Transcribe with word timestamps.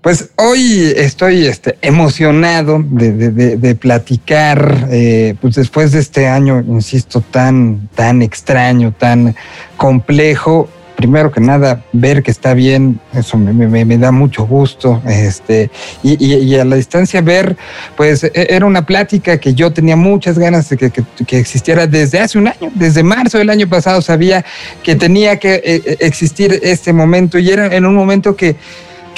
Pues 0.00 0.30
hoy 0.36 0.92
estoy 0.96 1.46
este, 1.46 1.76
emocionado 1.82 2.84
de, 2.88 3.74
platicar, 3.80 4.86
eh, 4.90 5.34
pues 5.40 5.56
después 5.56 5.90
de 5.90 5.98
este 5.98 6.28
año, 6.28 6.60
insisto, 6.60 7.20
tan, 7.20 7.88
tan 7.96 8.22
extraño, 8.22 8.94
tan 8.96 9.34
complejo. 9.76 10.68
Primero 10.94 11.30
que 11.30 11.40
nada, 11.40 11.84
ver 11.92 12.22
que 12.22 12.30
está 12.30 12.54
bien, 12.54 13.00
eso 13.12 13.36
me, 13.38 13.98
da 13.98 14.12
mucho 14.12 14.46
gusto. 14.46 15.02
Este, 15.06 15.70
y, 16.04 16.54
a 16.54 16.64
la 16.64 16.76
distancia 16.76 17.20
ver, 17.20 17.56
pues 17.96 18.22
e, 18.22 18.30
era 18.34 18.66
una 18.66 18.86
plática 18.86 19.38
que 19.38 19.54
yo 19.54 19.72
tenía 19.72 19.96
muchas 19.96 20.38
ganas 20.38 20.68
de 20.68 20.76
que, 20.76 20.90
que 21.26 21.38
existiera 21.38 21.88
desde 21.88 22.20
hace 22.20 22.38
un 22.38 22.48
año, 22.48 22.70
desde 22.74 23.02
marzo 23.02 23.38
del 23.38 23.50
año 23.50 23.68
pasado 23.68 24.00
sabía 24.00 24.44
que 24.82 24.94
tenía 24.94 25.38
que 25.38 25.60
eh, 25.64 25.96
existir 26.00 26.60
este 26.62 26.92
momento 26.92 27.38
y 27.38 27.50
era 27.50 27.66
en 27.66 27.84
un 27.84 27.94
momento 27.94 28.34
que 28.36 28.56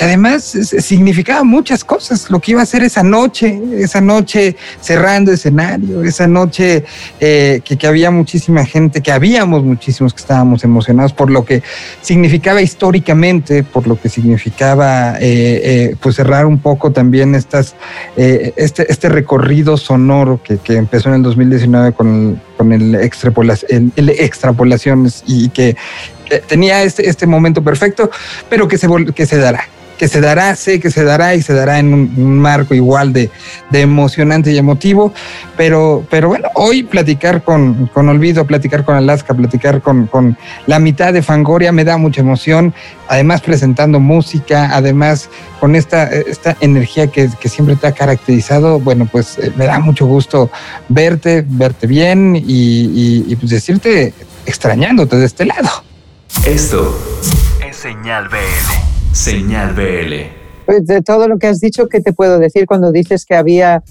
que 0.01 0.07
además 0.07 0.45
significaba 0.45 1.45
muchas 1.45 1.85
cosas, 1.85 2.31
lo 2.31 2.41
que 2.41 2.53
iba 2.53 2.63
a 2.63 2.65
ser 2.65 2.83
esa 2.83 3.03
noche, 3.03 3.61
esa 3.75 4.01
noche 4.01 4.57
cerrando 4.81 5.31
escenario, 5.31 6.03
esa 6.03 6.27
noche 6.27 6.87
eh, 7.21 7.61
que, 7.63 7.87
había 7.87 8.11
muchísima 8.11 8.65
gente, 8.65 9.03
que 9.03 9.13
habíamos 9.13 9.63
muchísimos 9.63 10.15
que 10.15 10.23
estábamos 10.23 10.65
emocionados 10.65 11.13
por 11.13 11.31
lo 11.31 11.45
que 11.45 11.63
significaba 12.01 12.63
históricamente, 12.63 13.63
por 13.63 13.87
lo 13.87 14.01
que 14.01 14.09
significaba 14.09 15.19
eh, 15.21 15.21
eh, 15.21 15.97
pues 16.01 16.17
cerrar 16.17 16.47
un 16.47 16.61
poco 16.61 16.93
también 16.93 17.35
estas, 17.35 17.75
este, 18.17 18.91
este 18.91 19.11
recorrido 19.11 19.77
sonoro 19.77 20.41
que, 20.43 20.59
empezó 20.79 21.11
en 21.11 21.17
el 21.17 21.23
2019 21.25 21.93
con 21.93 22.41
con 22.57 22.73
el, 22.73 22.95
extrapolación, 22.95 23.93
el, 23.97 24.09
extrapolaciones 24.09 25.25
y 25.27 25.51
que 25.51 25.77
tenía 26.47 26.83
este, 26.85 27.09
este 27.09 27.27
momento 27.27 27.63
perfecto, 27.63 28.11
pero 28.49 28.69
que 28.69 28.77
se, 28.77 28.87
que 29.15 29.25
se 29.25 29.39
dará, 29.39 29.67
que 30.01 30.09
se 30.09 30.23
dará, 30.23 30.57
sé 30.57 30.81
que 30.81 30.91
se 30.91 31.05
dará 31.05 31.35
y 31.35 31.43
se 31.43 31.53
dará 31.53 31.79
en 31.79 31.93
un, 31.93 32.39
marco 32.39 32.75
igual 32.75 33.13
de, 33.13 33.31
emocionante 33.71 34.51
y 34.51 34.57
emotivo. 34.57 35.13
Pero, 35.59 36.07
pero 36.09 36.29
bueno, 36.29 36.49
hoy 36.55 36.85
platicar 36.85 37.45
con, 37.45 37.87
con 37.89 38.09
Olvido, 38.09 38.47
platicar 38.47 38.83
con 38.87 38.95
Alaska, 38.97 39.35
platicar 39.35 39.83
con, 39.83 40.07
con 40.07 40.39
la 40.67 40.79
mitad 40.79 41.13
de 41.13 41.21
Fangoria 41.21 41.71
me 41.71 41.85
da 41.85 41.99
mucha 41.99 42.23
emoción. 42.23 42.73
Además, 43.09 43.43
presentando 43.43 44.01
música, 44.01 44.71
además 44.73 45.29
con 45.61 45.77
esta, 45.77 46.05
esta 46.05 46.57
energía 46.61 47.09
que, 47.09 47.29
que 47.39 47.51
siempre 47.51 47.77
te 47.77 47.87
ha 47.87 47.93
caracterizado, 47.93 48.81
bueno, 48.81 49.05
pues 49.05 49.37
eh, 49.37 49.53
me 49.55 49.67
da 49.67 49.81
mucho 49.81 50.07
gusto 50.07 50.51
verte, 50.89 51.45
verte 51.47 51.87
bien 51.87 52.37
y, 52.37 53.27
y 53.29 53.37
pues 53.37 53.51
decirte 53.51 54.15
extrañándote 54.47 55.17
de 55.17 55.27
este 55.27 55.45
lado. 55.45 55.69
Esto 56.47 56.99
es 57.63 57.77
Señal 57.77 58.31
BL. 58.31 58.90
Señal 59.13 59.75
BL. 59.75 60.15
Pues 60.67 60.87
de 60.87 61.03
todo 61.03 61.27
lo 61.27 61.39
que 61.39 61.49
has 61.49 61.61
dicho, 61.61 61.89
¿qué 61.89 62.01
te 62.01 62.13
puedo 62.13 62.39
decir 62.39 62.67
cuando 62.67 62.93
dices 62.93 63.27
que 63.27 63.35
había 63.35 63.83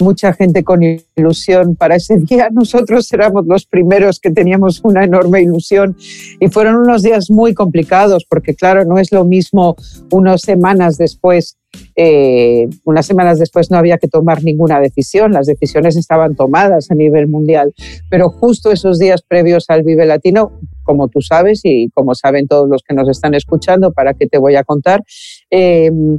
mucha 0.00 0.32
gente 0.32 0.64
con 0.64 0.82
ilusión 1.16 1.76
para 1.76 1.96
ese 1.96 2.16
día? 2.18 2.48
Nosotros 2.52 3.12
éramos 3.12 3.46
los 3.46 3.66
primeros 3.66 4.20
que 4.20 4.30
teníamos 4.30 4.80
una 4.84 5.04
enorme 5.04 5.42
ilusión 5.42 5.96
y 6.40 6.48
fueron 6.48 6.76
unos 6.76 7.02
días 7.02 7.30
muy 7.30 7.54
complicados 7.54 8.24
porque 8.28 8.54
claro, 8.54 8.84
no 8.84 8.98
es 8.98 9.12
lo 9.12 9.24
mismo 9.24 9.76
unas 10.10 10.42
semanas 10.42 10.96
después 10.96 11.58
eh, 11.96 12.68
unas 12.84 13.06
semanas 13.06 13.38
después 13.38 13.70
no 13.70 13.78
había 13.78 13.98
que 13.98 14.08
tomar 14.08 14.42
ninguna 14.42 14.80
decisión, 14.80 15.32
las 15.32 15.46
decisiones 15.46 15.96
estaban 15.96 16.34
tomadas 16.34 16.90
a 16.90 16.94
nivel 16.94 17.28
mundial, 17.28 17.74
pero 18.10 18.30
justo 18.30 18.70
esos 18.70 18.98
días 18.98 19.22
previos 19.22 19.66
al 19.68 19.82
Vive 19.82 20.06
Latino, 20.06 20.52
como 20.82 21.08
tú 21.08 21.20
sabes 21.20 21.60
y 21.64 21.90
como 21.90 22.14
saben 22.14 22.46
todos 22.46 22.68
los 22.68 22.82
que 22.82 22.94
nos 22.94 23.08
están 23.08 23.34
escuchando, 23.34 23.92
para 23.92 24.14
qué 24.14 24.26
te 24.26 24.38
voy 24.38 24.56
a 24.56 24.64
contar, 24.64 25.02
em, 25.50 26.18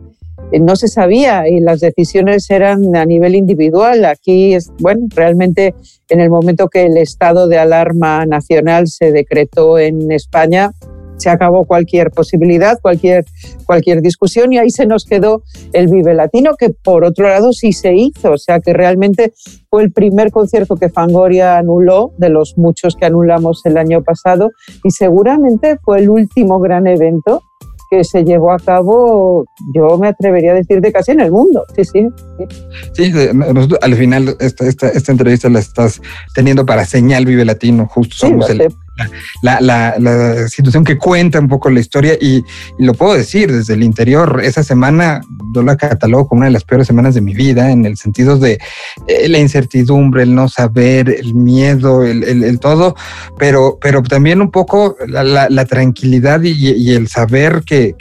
no 0.59 0.75
se 0.75 0.88
sabía 0.88 1.47
y 1.47 1.59
las 1.59 1.80
decisiones 1.80 2.50
eran 2.50 2.95
a 2.95 3.05
nivel 3.05 3.36
individual. 3.36 4.05
Aquí, 4.05 4.53
es, 4.53 4.72
bueno, 4.80 5.08
realmente 5.16 5.75
en 6.09 6.19
el 6.19 6.30
momento 6.30 6.67
que 6.67 6.86
el 6.86 6.97
estado 6.97 7.47
de 7.47 7.58
alarma 7.58 8.26
nacional 8.26 8.87
se 8.87 9.11
decretó 9.11 9.80
en 9.80 10.11
España, 10.11 10.71
se 11.17 11.30
acabó 11.30 11.65
cualquier 11.65 12.11
posibilidad, 12.11 12.80
cualquier, 12.82 13.26
cualquier 13.65 14.02
discusión 14.02 14.52
y 14.54 14.58
ahí 14.58 14.70
se 14.70 14.86
nos 14.86 15.05
quedó 15.05 15.43
el 15.73 15.87
Vive 15.87 16.14
Latino, 16.14 16.55
que 16.58 16.70
por 16.70 17.04
otro 17.04 17.30
lado 17.30 17.54
sí 17.54 17.73
se 17.73 17.93
hizo, 17.95 18.33
o 18.33 18.37
sea 18.37 18.60
que 18.60 18.73
realmente 18.73 19.33
fue 19.70 19.83
el 19.83 19.92
primer 19.92 20.31
concierto 20.31 20.76
que 20.76 20.89
Fangoria 20.89 21.58
anuló, 21.58 22.11
de 22.17 22.30
los 22.30 22.58
muchos 22.58 22.95
que 22.95 23.05
anulamos 23.05 23.61
el 23.65 23.77
año 23.77 24.04
pasado, 24.04 24.52
y 24.83 24.92
seguramente 24.92 25.77
fue 25.83 25.99
el 25.99 26.10
último 26.10 26.60
gran 26.60 26.87
evento 26.87 27.42
que 27.98 28.04
se 28.04 28.23
llevó 28.23 28.52
a 28.52 28.60
cabo, 28.60 29.45
yo 29.73 29.98
me 29.98 30.08
atrevería 30.08 30.52
a 30.52 30.56
decir, 30.56 30.82
de 30.82 30.92
casi 30.92 31.11
en 31.11 31.22
el 31.22 31.32
mundo. 31.32 31.64
Sí, 31.76 31.83
sí. 31.86 32.08
Sí, 32.94 33.14
al 33.82 33.95
final 33.95 34.36
esta, 34.39 34.67
esta, 34.67 34.89
esta, 34.89 35.11
entrevista 35.11 35.50
la 35.50 35.60
estás 35.60 36.02
teniendo 36.34 36.66
para 36.66 36.86
Señal 36.86 37.26
Vive 37.26 37.45
Latino, 37.45 37.88
justo 37.89 38.16
somos 38.16 38.50
el, 38.50 38.67
la, 39.42 39.60
la, 39.61 40.48
situación 40.48 40.83
que 40.83 40.98
cuenta 40.98 41.39
un 41.39 41.48
poco 41.48 41.70
la 41.70 41.80
historia 41.80 42.14
y, 42.20 42.44
lo 42.78 42.94
puedo 42.94 43.16
decir 43.16 43.52
desde 43.52 43.73
el 43.73 43.83
interior, 43.83 44.42
esa 44.44 44.64
semana 44.64 45.22
yo 45.54 45.64
la 45.64 45.78
catalogo 45.78 46.28
como 46.28 46.39
una 46.39 46.48
de 46.48 46.54
las 46.54 46.64
peores 46.64 46.88
semanas 46.88 47.16
de 47.16 47.22
mi 47.22 47.34
vida 47.34 47.72
en 47.72 47.86
el 47.86 47.98
sentido 47.98 48.38
de 48.38 48.60
eh, 49.08 49.30
la 49.30 49.39
incertidumbre, 49.39 50.23
el 50.23 50.36
no 50.36 50.48
saber, 50.48 51.10
el 51.10 51.34
miedo, 51.36 52.04
el, 52.04 52.60
todo, 52.60 52.95
pero, 53.38 53.78
pero 53.82 54.02
también 54.04 54.42
un 54.42 54.52
poco 54.52 54.95
la, 55.08 55.66
tranquilidad 55.66 56.42
y, 56.44 56.92
el 56.92 57.08
saber 57.08 57.64
que 57.66 57.95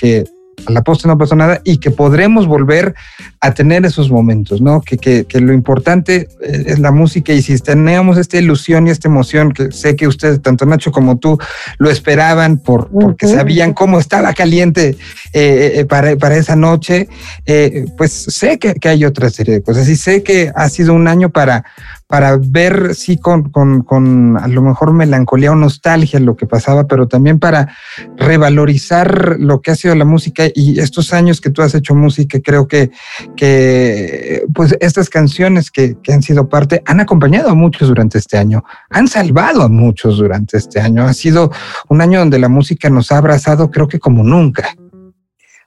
a 0.67 0.73
la 0.73 0.83
postre 0.83 1.09
no 1.09 1.19
pasó 1.19 1.37
nada 1.37 1.61
y 1.65 1.79
que 1.79 1.91
podremos 1.91 2.47
volver 2.47 2.95
a 3.41 3.55
tener 3.55 3.85
esos 3.85 4.11
momentos, 4.11 4.61
¿no? 4.61 4.81
Que, 4.81 4.99
que, 4.99 5.25
que, 5.25 5.41
lo 5.41 5.53
importante 5.53 6.29
eh, 6.41 6.65
es 6.67 6.79
la 6.79 6.91
música 6.91 7.33
y 7.33 7.43
si 7.43 7.59
tenemos 7.59 8.19
esta 8.19 8.39
ilusión 8.39 8.87
y 8.87 8.91
esta 8.91 9.09
emoción, 9.09 9.53
que 9.53 9.73
sé 9.73 9.97
que 9.97 10.07
ustedes, 10.07 10.41
tanto 10.43 10.67
Nacho 10.67 10.93
como 10.93 11.19
tú, 11.19 11.39
lo 11.79 11.91
esperaban 11.91 12.59
por, 12.59 12.89
porque 12.89 13.27
sabían 13.27 13.73
cómo 13.75 13.99
estaba 13.99 14.33
caliente 14.33 14.97
eh, 15.33 15.73
eh, 15.77 15.85
para, 15.85 16.17
para, 16.17 16.37
esa 16.37 16.57
noche, 16.57 17.09
pues 17.97 18.13
sé 18.13 18.59
que, 18.59 18.75
que 18.75 18.89
hay 18.89 19.05
otra 19.05 19.31
serie 19.31 19.55
de 19.55 19.63
cosas 19.63 19.89
y 19.89 19.97
sé 19.97 20.23
que 20.23 20.53
ha 20.55 20.69
sido 20.69 20.95
un 20.95 21.09
año 21.09 21.31
para, 21.31 21.65
para 22.07 22.37
ver, 22.37 22.95
sí, 22.95 23.19
con, 23.19 23.51
con, 23.51 23.83
con, 23.83 24.37
a 24.37 24.47
lo 24.47 24.63
mejor 24.63 24.93
melancolía 24.93 25.53
o 25.53 25.57
nostalgia 25.57 26.21
lo 26.21 26.37
que 26.37 26.47
pasaba, 26.47 26.87
pero 26.87 27.09
también 27.09 27.39
para 27.39 27.75
revalorizar 28.17 29.37
lo 29.39 29.61
que 29.61 29.71
ha 29.71 29.75
sido 29.75 29.95
la 29.95 30.05
música 30.05 30.45
y 30.55 30.79
estos 30.79 31.13
años 31.13 31.41
que 31.41 31.51
tú 31.51 31.63
has 31.63 31.75
hecho 31.75 31.95
música, 31.95 32.39
creo 32.41 32.69
que, 32.69 32.91
que 33.37 34.45
pues 34.55 34.77
estas 34.81 35.09
canciones 35.09 35.71
que, 35.71 35.97
que 36.03 36.13
han 36.13 36.23
sido 36.23 36.49
parte 36.49 36.83
han 36.85 37.01
acompañado 37.01 37.51
a 37.51 37.55
muchos 37.55 37.89
durante 37.89 38.19
este 38.19 38.37
año, 38.37 38.65
han 38.91 39.09
salvado 39.09 39.63
a 39.63 39.69
muchos 39.69 40.19
durante 40.19 40.59
este 40.59 40.81
año. 40.81 41.05
Ha 41.05 41.15
sido 41.15 41.51
un 41.89 42.01
año 42.01 42.19
donde 42.19 42.39
la 42.39 42.49
música 42.49 42.91
nos 42.91 43.13
ha 43.13 43.19
abrazado, 43.19 43.71
creo 43.71 43.89
que 43.89 43.99
como 43.99 44.23
nunca. 44.23 44.75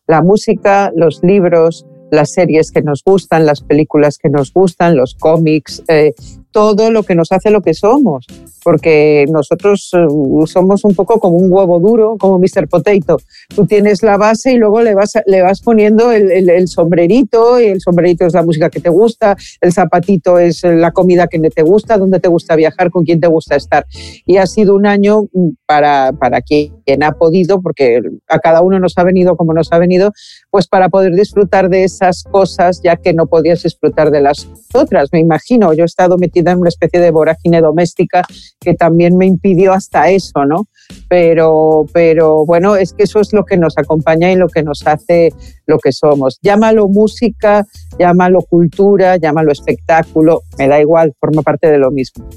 La 0.07 0.21
música, 0.21 0.91
los 0.95 1.21
libros, 1.23 1.85
las 2.11 2.31
series 2.31 2.71
que 2.71 2.81
nos 2.81 3.03
gustan, 3.03 3.45
las 3.45 3.61
películas 3.61 4.17
que 4.17 4.29
nos 4.29 4.53
gustan, 4.53 4.95
los 4.95 5.15
cómics, 5.15 5.83
eh, 5.87 6.13
todo 6.51 6.89
lo 6.89 7.03
que 7.03 7.13
nos 7.13 7.31
hace 7.31 7.51
lo 7.51 7.61
que 7.61 7.75
somos, 7.75 8.25
porque 8.63 9.25
nosotros 9.29 9.91
eh, 9.93 10.07
somos 10.47 10.83
un 10.85 10.95
poco 10.95 11.19
como 11.19 11.37
un 11.37 11.51
huevo 11.51 11.79
duro, 11.79 12.17
como 12.17 12.39
Mr. 12.39 12.67
Potato. 12.67 13.19
Tú 13.55 13.67
tienes 13.67 14.01
la 14.01 14.17
base 14.17 14.53
y 14.53 14.57
luego 14.57 14.81
le 14.81 14.95
vas, 14.95 15.13
le 15.27 15.43
vas 15.43 15.61
poniendo 15.61 16.11
el, 16.11 16.67
sombrerito, 16.67 17.61
y 17.61 17.65
el 17.65 17.79
sombrerito 17.79 18.25
es 18.25 18.33
la 18.33 18.43
música 18.43 18.69
que 18.69 18.79
te 18.79 18.89
gusta, 18.89 19.37
el 19.61 19.71
zapatito 19.71 20.39
es 20.39 20.63
la 20.63 20.91
comida 20.91 21.27
que 21.27 21.39
te 21.39 21.61
gusta, 21.61 21.97
dónde 21.97 22.19
te 22.19 22.27
gusta 22.27 22.55
viajar, 22.55 22.89
con 22.89 23.05
quién 23.05 23.19
te 23.19 23.27
gusta 23.27 23.55
estar. 23.55 23.85
Y 24.25 24.37
ha 24.37 24.47
sido 24.47 24.73
un 24.73 24.87
año 24.87 25.25
mm, 25.31 25.49
para, 25.67 26.11
para 26.13 26.41
quien 26.41 27.03
ha 27.03 27.11
podido, 27.11 27.61
porque 27.61 28.01
a 28.27 28.39
cada 28.39 28.61
uno 28.61 28.79
nos 28.79 28.97
ha 28.97 29.03
venido 29.03 29.37
como 29.37 29.53
nos 29.53 29.71
ha 29.71 29.77
venido, 29.77 30.11
pues 30.57 30.67
para 30.67 30.89
poder 30.89 31.13
disfrutar 31.13 31.69
de 31.69 31.83
esas 31.83 32.23
cosas, 32.23 32.81
ya 32.83 32.95
que 32.95 33.13
no 33.13 33.27
podías 33.27 33.61
disfrutar 33.61 34.09
de 34.09 34.21
las 34.21 34.49
otras. 34.73 35.09
Me 35.11 35.19
imagino, 35.19 35.71
yo 35.71 35.83
he 35.83 35.85
estado 35.85 36.17
metida 36.17 36.51
en 36.51 36.57
una 36.57 36.69
especie 36.69 36.99
de 36.99 37.11
vorágine 37.11 37.61
doméstica 37.61 38.23
que 38.59 38.73
también 38.73 39.17
me 39.17 39.27
impidió 39.27 39.71
hasta 39.71 40.09
eso, 40.09 40.45
¿no? 40.45 40.65
Pero, 41.09 41.85
pero 41.93 42.43
bueno, 42.43 42.75
es 42.75 42.93
que 42.93 43.03
eso 43.03 43.19
es 43.19 43.33
lo 43.33 43.45
que 43.45 43.55
nos 43.55 43.77
acompaña 43.77 44.31
y 44.31 44.35
lo 44.35 44.47
que 44.47 44.63
nos 44.63 44.81
hace 44.87 45.31
lo 45.67 45.77
que 45.77 45.91
somos. 45.91 46.39
Llámalo 46.41 46.87
música, 46.87 47.67
llámalo 47.99 48.41
cultura, 48.41 49.17
llámalo 49.17 49.51
espectáculo, 49.51 50.41
me 50.57 50.67
da 50.67 50.81
igual, 50.81 51.13
forma 51.19 51.43
parte 51.43 51.69
de 51.69 51.77
lo 51.77 51.91
mismo. 51.91 52.27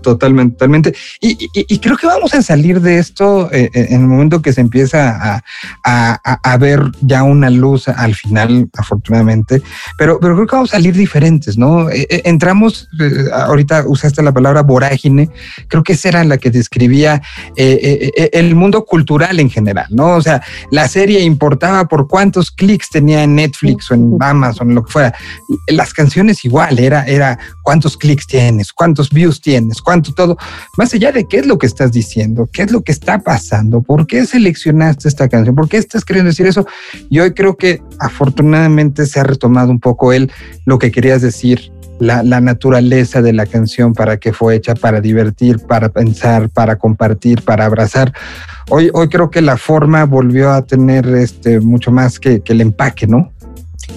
Totalmente, 0.00 0.54
totalmente. 0.54 0.94
Y, 1.20 1.78
creo 1.78 1.96
que 1.96 2.06
vamos 2.06 2.32
a 2.34 2.42
salir 2.42 2.80
de 2.80 2.98
esto 2.98 3.52
eh, 3.52 3.70
eh, 3.74 3.86
en 3.90 4.02
el 4.02 4.06
momento 4.06 4.40
que 4.40 4.52
se 4.52 4.60
empieza 4.60 5.42
a, 5.84 6.56
ver 6.58 6.80
ya 7.02 7.24
una 7.24 7.50
luz 7.50 7.88
al 7.88 8.14
final, 8.14 8.68
afortunadamente, 8.76 9.60
pero, 9.98 10.18
pero 10.20 10.34
creo 10.34 10.46
que 10.46 10.56
vamos 10.56 10.70
a 10.70 10.76
salir 10.76 10.94
diferentes, 10.94 11.58
¿no? 11.58 11.90
Eh, 11.90 12.06
entramos, 12.24 12.88
ahorita 13.32 13.84
usaste 13.86 14.22
la 14.22 14.32
palabra 14.32 14.62
vorágine, 14.62 15.28
creo 15.68 15.82
que 15.82 15.94
esa 15.94 16.08
era 16.08 16.24
la 16.24 16.38
que 16.38 16.50
describía 16.50 17.20
el 17.56 18.54
mundo 18.54 18.84
cultural 18.84 19.40
en 19.40 19.50
general, 19.50 19.86
¿no? 19.90 20.14
O 20.14 20.22
sea, 20.22 20.42
la 20.70 20.88
serie 20.88 21.20
importaba 21.20 21.86
por 21.86 22.08
cuántos 22.08 22.50
clics 22.50 22.88
tenía 22.88 23.24
en 23.24 23.34
Netflix 23.34 23.90
o 23.90 23.94
en 23.94 24.16
Amazon, 24.20 24.74
lo 24.74 24.84
que 24.84 24.92
fuera. 24.92 25.14
Las 25.68 25.92
canciones 25.92 26.44
igual, 26.44 26.78
era, 26.78 27.04
era 27.04 27.38
cuántos 27.62 27.96
clics 27.96 28.26
tienes, 28.26 28.72
cuántos 28.72 29.10
views 29.10 29.33
tienes, 29.40 29.80
cuánto 29.80 30.12
todo, 30.12 30.36
más 30.76 30.92
allá 30.94 31.12
de 31.12 31.26
qué 31.26 31.38
es 31.38 31.46
lo 31.46 31.58
que 31.58 31.66
estás 31.66 31.92
diciendo, 31.92 32.48
qué 32.52 32.62
es 32.62 32.72
lo 32.72 32.82
que 32.82 32.92
está 32.92 33.18
pasando, 33.18 33.82
por 33.82 34.06
qué 34.06 34.26
seleccionaste 34.26 35.08
esta 35.08 35.28
canción, 35.28 35.54
por 35.54 35.68
qué 35.68 35.76
estás 35.76 36.04
queriendo 36.04 36.30
decir 36.30 36.46
eso. 36.46 36.66
Y 37.10 37.20
hoy 37.20 37.32
creo 37.32 37.56
que 37.56 37.82
afortunadamente 37.98 39.06
se 39.06 39.20
ha 39.20 39.24
retomado 39.24 39.70
un 39.70 39.80
poco 39.80 40.12
él 40.12 40.30
lo 40.64 40.78
que 40.78 40.90
querías 40.90 41.22
decir, 41.22 41.72
la, 41.98 42.40
naturaleza 42.40 43.22
de 43.22 43.32
la 43.32 43.46
canción, 43.46 43.92
para 43.92 44.18
qué 44.18 44.32
fue 44.32 44.56
hecha, 44.56 44.74
para 44.74 45.00
divertir, 45.00 45.60
para 45.60 45.88
pensar, 45.88 46.50
para 46.50 46.76
compartir, 46.76 47.42
para 47.42 47.64
abrazar. 47.64 48.12
Hoy, 48.70 48.90
hoy 48.92 49.08
creo 49.08 49.30
que 49.30 49.42
la 49.42 49.56
forma 49.56 50.04
volvió 50.04 50.50
a 50.50 50.62
tener 50.62 51.06
este, 51.08 51.60
mucho 51.60 51.90
más 51.90 52.18
que, 52.18 52.40
que 52.40 52.52
el 52.52 52.60
empaque, 52.60 53.06
¿no? 53.06 53.32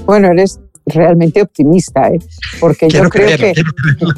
Bueno, 0.06 0.30
eres 0.31 0.60
realmente 0.88 1.42
optimista, 1.42 2.10
¿eh? 2.10 2.19
porque 2.60 2.89
yo 2.89 3.04
creo 3.10 3.38
que, 3.38 3.54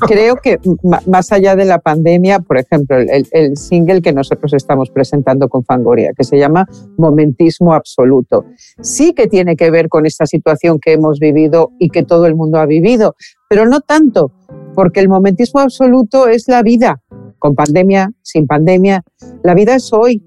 creo 0.08 0.36
que 0.36 0.60
más 1.08 1.32
allá 1.32 1.56
de 1.56 1.66
la 1.66 1.80
pandemia, 1.80 2.40
por 2.40 2.58
ejemplo, 2.58 2.98
el, 2.98 3.58
single 3.58 4.02
que 4.02 4.14
nosotros 4.14 4.54
estamos 4.54 4.90
presentando 4.90 5.50
con 5.50 5.64
Fangoria, 5.64 6.14
que 6.16 6.24
se 6.24 6.38
llama 6.38 6.68
Momentismo 6.98 7.74
Absoluto, 7.74 8.46
sí 8.82 9.14
que 9.14 9.28
tiene 9.28 9.56
que 9.56 9.72
ver 9.72 9.90
con 9.90 10.06
esta 10.06 10.26
situación 10.26 10.80
que 10.80 10.94
hemos 10.94 11.20
vivido 11.20 11.72
y 11.80 11.90
que 11.90 12.04
todo 12.04 12.26
el 12.28 12.36
mundo 12.36 12.60
ha 12.60 12.66
vivido, 12.66 13.16
pero 13.50 13.66
no 13.66 13.82
tanto, 13.82 14.32
porque 14.76 15.00
el 15.00 15.10
momentismo 15.10 15.60
absoluto 15.60 16.28
es 16.28 16.48
la 16.48 16.62
vida, 16.62 17.02
con 17.40 17.56
pandemia, 17.56 18.12
sin 18.22 18.46
pandemia, 18.46 19.04
la 19.44 19.56
vida 19.56 19.76
es 19.76 19.92
hoy. 19.92 20.24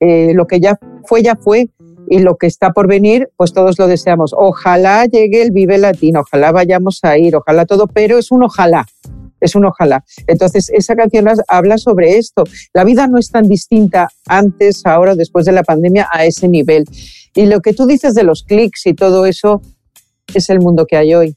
Eh, 0.00 0.32
lo 0.32 0.46
que 0.46 0.60
ya 0.60 0.78
fue, 1.04 1.22
ya 1.22 1.34
fue 1.34 1.70
y 2.10 2.20
lo 2.20 2.36
que 2.36 2.46
está 2.46 2.70
por 2.70 2.88
venir, 2.88 3.28
pues 3.36 3.52
todos 3.52 3.78
lo 3.78 3.86
deseamos. 3.86 4.34
Ojalá 4.36 5.06
llegue 5.06 5.42
el 5.42 5.50
Vive 5.50 5.78
Latino, 5.78 6.20
ojalá 6.20 6.52
vayamos 6.52 7.00
a 7.02 7.18
ir, 7.18 7.36
ojalá 7.36 7.66
todo, 7.66 7.86
pero 7.86 8.18
es 8.18 8.30
un 8.30 8.42
ojalá, 8.42 8.86
es 9.40 9.54
un 9.54 9.64
ojalá. 9.64 10.04
Entonces, 10.26 10.70
esa 10.70 10.96
canción 10.96 11.26
habla 11.48 11.78
sobre 11.78 12.18
esto. 12.18 12.44
La 12.72 12.84
vida 12.84 13.06
no 13.06 13.18
es 13.18 13.30
tan 13.30 13.48
distinta 13.48 14.08
antes, 14.26 14.84
ahora, 14.84 15.14
después 15.14 15.46
de 15.46 15.52
la 15.52 15.62
pandemia, 15.62 16.08
a 16.12 16.24
ese 16.24 16.48
nivel. 16.48 16.84
Y 17.34 17.46
lo 17.46 17.60
que 17.60 17.72
tú 17.72 17.86
dices 17.86 18.14
de 18.14 18.24
los 18.24 18.42
clics 18.42 18.86
y 18.86 18.94
todo 18.94 19.26
eso, 19.26 19.62
es 20.34 20.50
el 20.50 20.60
mundo 20.60 20.86
que 20.86 20.96
hay 20.96 21.14
hoy. 21.14 21.36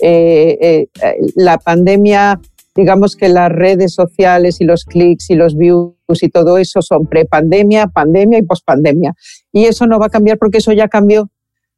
Eh, 0.00 0.88
eh, 1.00 1.16
la 1.36 1.58
pandemia 1.58 2.40
digamos 2.74 3.16
que 3.16 3.28
las 3.28 3.50
redes 3.50 3.94
sociales 3.94 4.60
y 4.60 4.64
los 4.64 4.84
clics 4.84 5.30
y 5.30 5.34
los 5.34 5.56
views 5.56 5.94
y 6.20 6.28
todo 6.28 6.58
eso 6.58 6.82
son 6.82 7.06
pre-pandemia, 7.06 7.86
pandemia 7.86 8.38
y 8.38 8.42
post-pandemia. 8.42 9.14
Y 9.52 9.64
eso 9.64 9.86
no 9.86 9.98
va 9.98 10.06
a 10.06 10.10
cambiar 10.10 10.38
porque 10.38 10.58
eso 10.58 10.72
ya 10.72 10.88
cambió. 10.88 11.30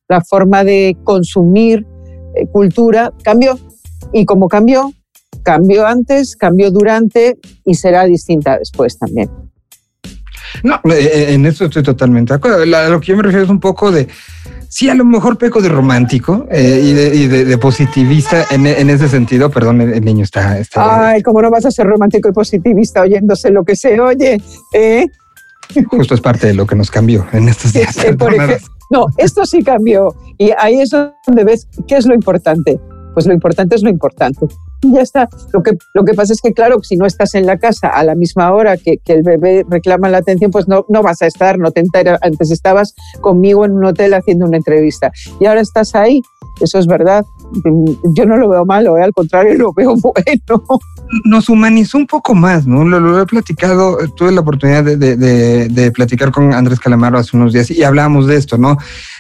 La 0.09 0.21
forma 0.23 0.65
de 0.65 0.97
consumir 1.05 1.87
eh, 2.35 2.47
cultura 2.47 3.13
cambió. 3.23 3.59
Y 4.13 4.25
como 4.25 4.49
cambió, 4.49 4.93
cambió 5.43 5.87
antes, 5.87 6.37
cambió 6.37 6.71
durante 6.71 7.39
y 7.65 7.75
será 7.75 8.05
distinta 8.05 8.59
después 8.59 8.99
también. 8.99 9.31
No, 10.63 10.77
eh, 10.85 11.11
eh, 11.13 11.27
en 11.35 11.45
eso 11.45 11.67
estoy 11.67 11.83
totalmente 11.83 12.33
de 12.33 12.37
acuerdo. 12.37 12.65
lo 12.65 13.01
que 13.01 13.07
yo 13.07 13.17
me 13.17 13.23
refiero 13.23 13.45
es 13.45 13.51
un 13.51 13.61
poco 13.61 13.91
de 13.91 14.09
sí, 14.69 14.89
a 14.89 14.95
lo 14.95 15.05
mejor 15.05 15.39
peco 15.39 15.61
de 15.61 15.69
romántico 15.69 16.47
eh, 16.51 16.81
y, 17.15 17.27
de, 17.27 17.59
positivista 17.59 18.47
en, 18.51 18.67
ese 18.67 19.09
sentido. 19.09 19.51
Perdón, 19.51 19.81
el, 19.81 20.05
niño 20.05 20.25
está, 20.25 20.59
Ay, 20.75 21.23
¿cómo 21.23 21.43
no 21.43 21.51
vas 21.51 21.67
a 21.67 21.71
ser 21.71 21.87
romántico 21.87 22.29
y 22.29 22.33
positivista 22.33 23.03
oyéndose 23.03 23.51
lo 23.51 23.65
que 23.65 23.77
se 23.77 24.01
oye? 24.01 24.41
¿eh? 24.73 25.07
Justo 25.91 26.15
es 26.15 26.21
parte 26.21 26.49
de 26.49 26.55
lo 26.55 26.67
que 26.67 26.77
nos 26.77 26.91
cambió 26.91 27.27
en 27.33 27.49
estos 27.49 27.73
días. 27.73 27.97
no, 28.91 29.07
esto 29.17 29.45
sí 29.47 29.63
cambió. 29.63 30.15
Y 30.39 30.51
ahí 30.59 30.81
es 30.81 30.91
donde 30.91 31.45
ves 31.45 31.69
qué 31.87 31.97
es 31.97 32.07
lo 32.07 32.15
importante. 32.15 32.81
Pues 33.15 33.27
lo 33.27 33.33
importante 33.33 33.75
es 33.75 33.83
lo 33.83 33.91
importante 33.91 34.47
ya 34.83 35.01
está. 35.01 35.29
Lo 35.53 35.63
que, 35.63 35.73
lo 35.95 36.05
que 36.05 36.15
pasa 36.15 36.33
es 36.33 36.41
que, 36.41 36.53
claro, 36.53 36.83
si 36.83 36.97
no 36.97 37.07
estás 37.07 37.35
en 37.35 37.47
la 37.47 37.59
casa 37.59 37.89
a 37.89 38.05
la 38.05 38.15
misma 38.15 38.53
hora 38.53 38.77
que, 38.77 39.01
el 39.07 39.23
bebé 39.23 39.65
reclama 39.69 40.09
la 40.09 40.19
atención, 40.19 40.51
pues 40.51 40.69
no, 40.69 40.85
no 40.89 41.03
vas 41.03 41.23
a 41.23 41.27
estar, 41.27 41.59
no 41.59 41.71
te 41.71 41.81
enteras. 41.81 42.19
Antes 42.23 42.51
estabas 42.51 42.95
conmigo 43.21 43.65
en 43.65 43.73
un 43.73 43.85
hotel 43.85 44.15
haciendo 44.15 44.47
una 44.47 44.57
entrevista 44.57 45.11
y 45.41 45.47
ahora 45.47 45.61
estás 45.61 45.95
ahí. 45.95 46.23
Eso 46.61 46.79
es 46.79 46.87
verdad. 46.87 47.25
Yo 48.15 48.25
no 48.25 48.37
lo 48.37 48.49
veo 48.49 48.65
malo, 48.65 48.97
¿eh? 48.97 49.03
al 49.03 49.13
contrario, 49.13 49.55
lo 49.55 49.73
veo 49.73 49.95
bueno. 50.03 50.63
Nos 51.25 51.49
humanizó 51.49 51.99
un 51.99 52.07
poco 52.07 52.35
más, 52.35 52.67
¿no? 52.67 52.85
Lo, 52.85 53.21
he 53.21 53.27
platicado, 53.27 53.99
tuve 54.17 54.33
la 54.33 54.41
oportunidad 54.41 54.83
de, 54.83 54.97
de, 54.97 55.69
de, 55.69 55.93
platicar 55.93 56.33
con 56.33 56.53
Andrés 56.53 56.81
Calamaro 56.81 57.19
hace 57.19 57.37
unos 57.37 57.53
días 57.53 57.71
y 57.71 57.85
hablábamos 57.85 58.27
de 58.27 58.37
esto, 58.37 58.59
¿no? 58.59 58.77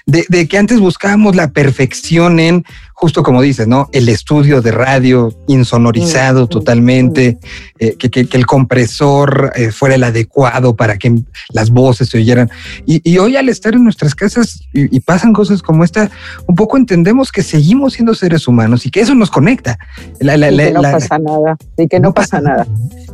De, 0.06 0.46
que 0.46 0.56
antes 0.56 0.78
buscábamos 0.78 1.34
la 1.34 1.50
perfección 1.50 2.38
en 2.38 2.64
justo 2.96 3.22
como 3.22 3.42
dices, 3.42 3.66
¿no? 3.68 3.90
El 3.92 4.08
estudio 4.08 4.62
de 4.62 4.70
radio 4.70 5.34
insonorizado 5.48 6.44
mm, 6.44 6.48
totalmente, 6.48 7.38
mm. 7.40 7.46
Eh, 7.78 7.96
que, 7.96 8.26
el 8.32 8.46
compresor 8.46 9.52
eh, 9.54 9.70
fuera 9.70 9.96
el 9.96 10.04
adecuado 10.04 10.76
para 10.76 10.96
que 10.96 11.14
las 11.50 11.70
voces 11.70 12.08
se 12.08 12.16
oyeran. 12.18 12.50
Y, 12.86 13.18
hoy 13.18 13.36
al 13.36 13.50
estar 13.50 13.74
en 13.74 13.84
nuestras 13.84 14.14
casas 14.14 14.60
y, 14.72 14.98
pasan 15.00 15.34
cosas 15.34 15.60
como 15.60 15.84
esta, 15.84 16.10
un 16.46 16.54
poco 16.54 16.78
entendemos 16.78 17.30
que 17.30 17.42
seguimos 17.42 17.94
siendo 17.94 18.14
seres 18.14 18.48
humanos 18.48 18.86
y 18.86 18.90
que 18.90 19.00
eso 19.00 19.14
nos 19.14 19.30
conecta. 19.30 19.78
y 20.18 20.26
que 20.26 20.72
no 20.72 20.82
pasa 20.82 21.18
nada, 21.18 21.56
y 21.76 21.88
que 21.88 22.00
no, 22.00 22.14
pasa, 22.14 22.40
nada. 22.40 22.66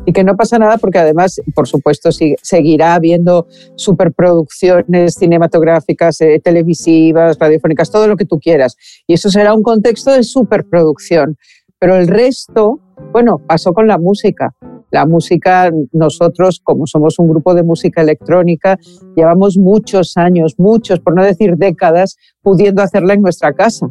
Y 0.05 0.13
que 0.13 0.25
no 0.25 0.37
pasa 0.37 0.59
nada 0.59 0.79
porque 0.79 0.99
además, 0.99 1.41
por 1.55 1.69
supuesto, 1.69 2.11
seguirá 2.11 2.95
habiendo 2.95 3.47
superproducciones 3.77 5.15
cinematográficas, 5.15 6.21
eh, 6.21 6.41
televisivas, 6.43 7.39
radiofónicas, 7.39 7.91
todo 7.91 8.09
lo 8.09 8.17
que 8.17 8.25
tú 8.25 8.41
quieras. 8.41 8.77
Y 9.07 9.15
eso 9.15 9.31
será 9.31 9.55
un 9.55 9.63
contexto 9.63 10.11
de 10.11 10.25
superproducción. 10.25 11.37
Pero 11.79 11.97
el 11.97 12.09
resto, 12.09 12.81
bueno, 13.13 13.39
pasó 13.47 13.73
con 13.73 13.87
la 13.87 13.99
música. 13.99 14.55
La 14.91 15.07
música, 15.07 15.71
nosotros, 15.93 16.61
como 16.63 16.87
somos 16.87 17.19
un 17.19 17.29
grupo 17.29 17.55
de 17.55 17.63
música 17.63 18.03
electrónica, 18.03 18.79
llevamos 19.17 19.57
muchos 19.57 20.17
años, 20.17 20.55
muchos, 20.59 21.01
por 21.01 21.15
no 21.15 21.25
decir 21.25 21.57
décadas, 21.57 22.17
pudiendo 22.43 22.83
hacerla 22.83 23.15
en 23.15 23.23
nuestra 23.23 23.53
casa. 23.55 23.89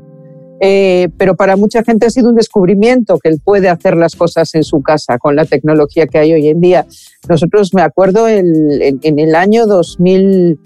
Eh, 0.63 1.09
pero 1.17 1.35
para 1.35 1.55
mucha 1.55 1.83
gente 1.83 2.05
ha 2.05 2.11
sido 2.11 2.29
un 2.29 2.35
descubrimiento 2.35 3.17
que 3.17 3.29
él 3.29 3.41
puede 3.43 3.67
hacer 3.67 3.97
las 3.97 4.15
cosas 4.15 4.53
en 4.53 4.63
su 4.63 4.83
casa 4.83 5.17
con 5.17 5.35
la 5.35 5.45
tecnología 5.45 6.05
que 6.05 6.19
hay 6.19 6.33
hoy 6.33 6.49
en 6.49 6.61
día. 6.61 6.85
Nosotros, 7.27 7.73
me 7.73 7.81
acuerdo, 7.81 8.27
en, 8.27 8.99
en 9.01 9.19
el 9.19 9.33
año 9.33 9.65
2000 9.65 10.59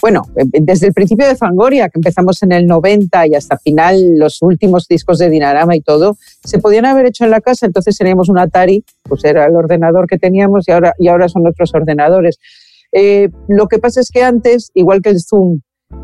bueno, 0.00 0.22
desde 0.34 0.86
el 0.86 0.92
principio 0.92 1.26
de 1.26 1.34
Fangoria, 1.34 1.88
que 1.88 1.98
empezamos 1.98 2.42
en 2.42 2.52
el 2.52 2.66
90 2.66 3.26
y 3.26 3.34
hasta 3.34 3.58
final, 3.58 4.16
los 4.16 4.42
últimos 4.42 4.86
discos 4.86 5.18
de 5.18 5.28
Dinarama 5.28 5.74
y 5.74 5.80
todo, 5.80 6.16
se 6.44 6.58
podían 6.58 6.86
haber 6.86 7.06
hecho 7.06 7.24
en 7.24 7.30
la 7.30 7.40
casa, 7.40 7.66
entonces 7.66 7.96
teníamos 7.98 8.28
un 8.28 8.38
Atari, 8.38 8.84
pues 9.02 9.24
era 9.24 9.46
el 9.46 9.56
ordenador 9.56 10.06
que 10.06 10.18
teníamos 10.18 10.68
y 10.68 10.72
ahora, 10.72 10.94
y 10.98 11.08
ahora 11.08 11.28
son 11.28 11.46
otros 11.46 11.74
ordenadores. 11.74 12.38
Eh, 12.92 13.30
lo 13.48 13.66
que 13.66 13.78
pasa 13.78 14.00
es 14.00 14.10
que 14.10 14.22
antes, 14.22 14.70
igual 14.74 15.02
que 15.02 15.10
el 15.10 15.20
Zoom, 15.20 15.60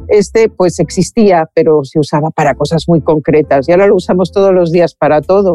este 0.08 0.48
pues 0.48 0.78
existía, 0.78 1.48
pero 1.54 1.84
se 1.84 1.98
usaba 1.98 2.30
para 2.30 2.54
cosas 2.54 2.84
muy 2.88 3.00
concretas 3.00 3.68
y 3.68 3.72
ahora 3.72 3.86
lo 3.86 3.96
usamos 3.96 4.32
todos 4.32 4.52
los 4.52 4.72
días 4.72 4.94
para 4.94 5.20
todo. 5.20 5.54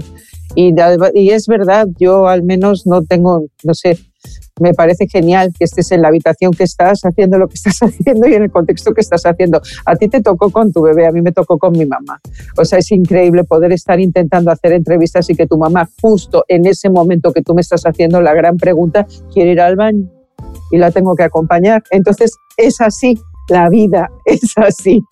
Y, 0.56 0.74
y 1.14 1.30
es 1.30 1.48
verdad, 1.48 1.88
yo 2.00 2.28
al 2.28 2.44
menos 2.44 2.88
no 2.88 3.04
tengo, 3.04 3.46
no 3.64 3.74
sé, 3.74 3.98
me 4.60 4.74
parece 4.74 5.08
genial 5.08 5.54
que 5.58 5.64
estés 5.64 5.92
en 5.92 6.02
la 6.02 6.10
habitación 6.10 6.52
que 6.52 6.64
estás 6.64 7.02
haciendo 7.04 7.38
lo 7.38 7.48
que 7.48 7.56
estás 7.56 7.78
haciendo 7.82 8.28
y 8.28 8.34
en 8.34 8.44
el 8.44 8.52
contexto 8.52 8.94
que 8.94 9.02
estás 9.02 9.26
haciendo. 9.26 9.62
A 9.86 9.96
ti 9.96 10.08
te 10.08 10.22
tocó 10.22 10.50
con 10.50 10.72
tu 10.72 10.82
bebé, 10.82 11.08
a 11.08 11.12
mí 11.12 11.22
me 11.22 11.32
tocó 11.32 11.58
con 11.58 11.74
mi 11.74 11.86
mamá. 11.86 12.20
O 12.58 12.66
sea, 12.66 12.80
es 12.80 12.92
increíble 12.92 13.44
poder 13.44 13.72
estar 13.72 14.00
intentando 14.00 14.52
hacer 14.52 14.74
entrevistas 14.74 15.30
y 15.30 15.36
que 15.36 15.48
tu 15.48 15.58
mamá 15.58 15.90
justo 16.02 16.46
en 16.48 16.66
ese 16.66 16.90
momento 16.90 17.32
que 17.32 17.42
tú 17.42 17.54
me 17.54 17.62
estás 17.62 17.84
haciendo 17.84 18.22
la 18.22 18.34
gran 18.34 18.58
pregunta, 18.58 19.08
quiere 19.34 19.52
ir 19.52 19.62
al 19.62 19.76
baño 19.76 20.10
y 20.72 20.78
la 20.78 20.92
tengo 20.92 21.16
que 21.16 21.24
acompañar. 21.24 21.84
Entonces, 21.92 22.36
es 22.58 22.82
así, 22.82 23.20
la 23.50 23.70
vida 23.70 24.10
es 24.26 24.54
así. 24.58 25.06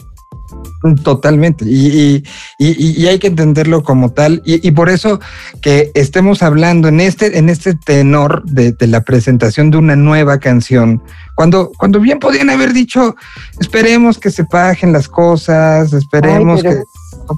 Totalmente. 1.03 1.65
Y, 1.65 2.23
hay 2.59 3.19
que 3.19 3.27
entenderlo 3.27 3.83
como 3.83 4.11
tal. 4.11 4.41
Y, 4.45 4.71
por 4.71 4.89
eso 4.89 5.19
que 5.61 5.91
estemos 5.93 6.41
hablando 6.41 6.87
en 6.87 7.01
este, 7.01 7.37
en 7.37 7.49
este 7.49 7.73
tenor 7.73 8.43
de, 8.43 8.75
la 8.87 9.01
presentación 9.01 9.71
de 9.71 9.77
una 9.77 9.95
nueva 9.95 10.39
canción, 10.39 11.01
cuando, 11.35 11.71
cuando 11.77 11.99
bien 11.99 12.19
podían 12.19 12.49
haber 12.49 12.73
dicho, 12.73 13.15
esperemos 13.59 14.17
que 14.17 14.31
se 14.31 14.45
paguen 14.45 14.93
las 14.93 15.07
cosas, 15.07 15.91
esperemos 15.93 16.61
que... 16.61 16.83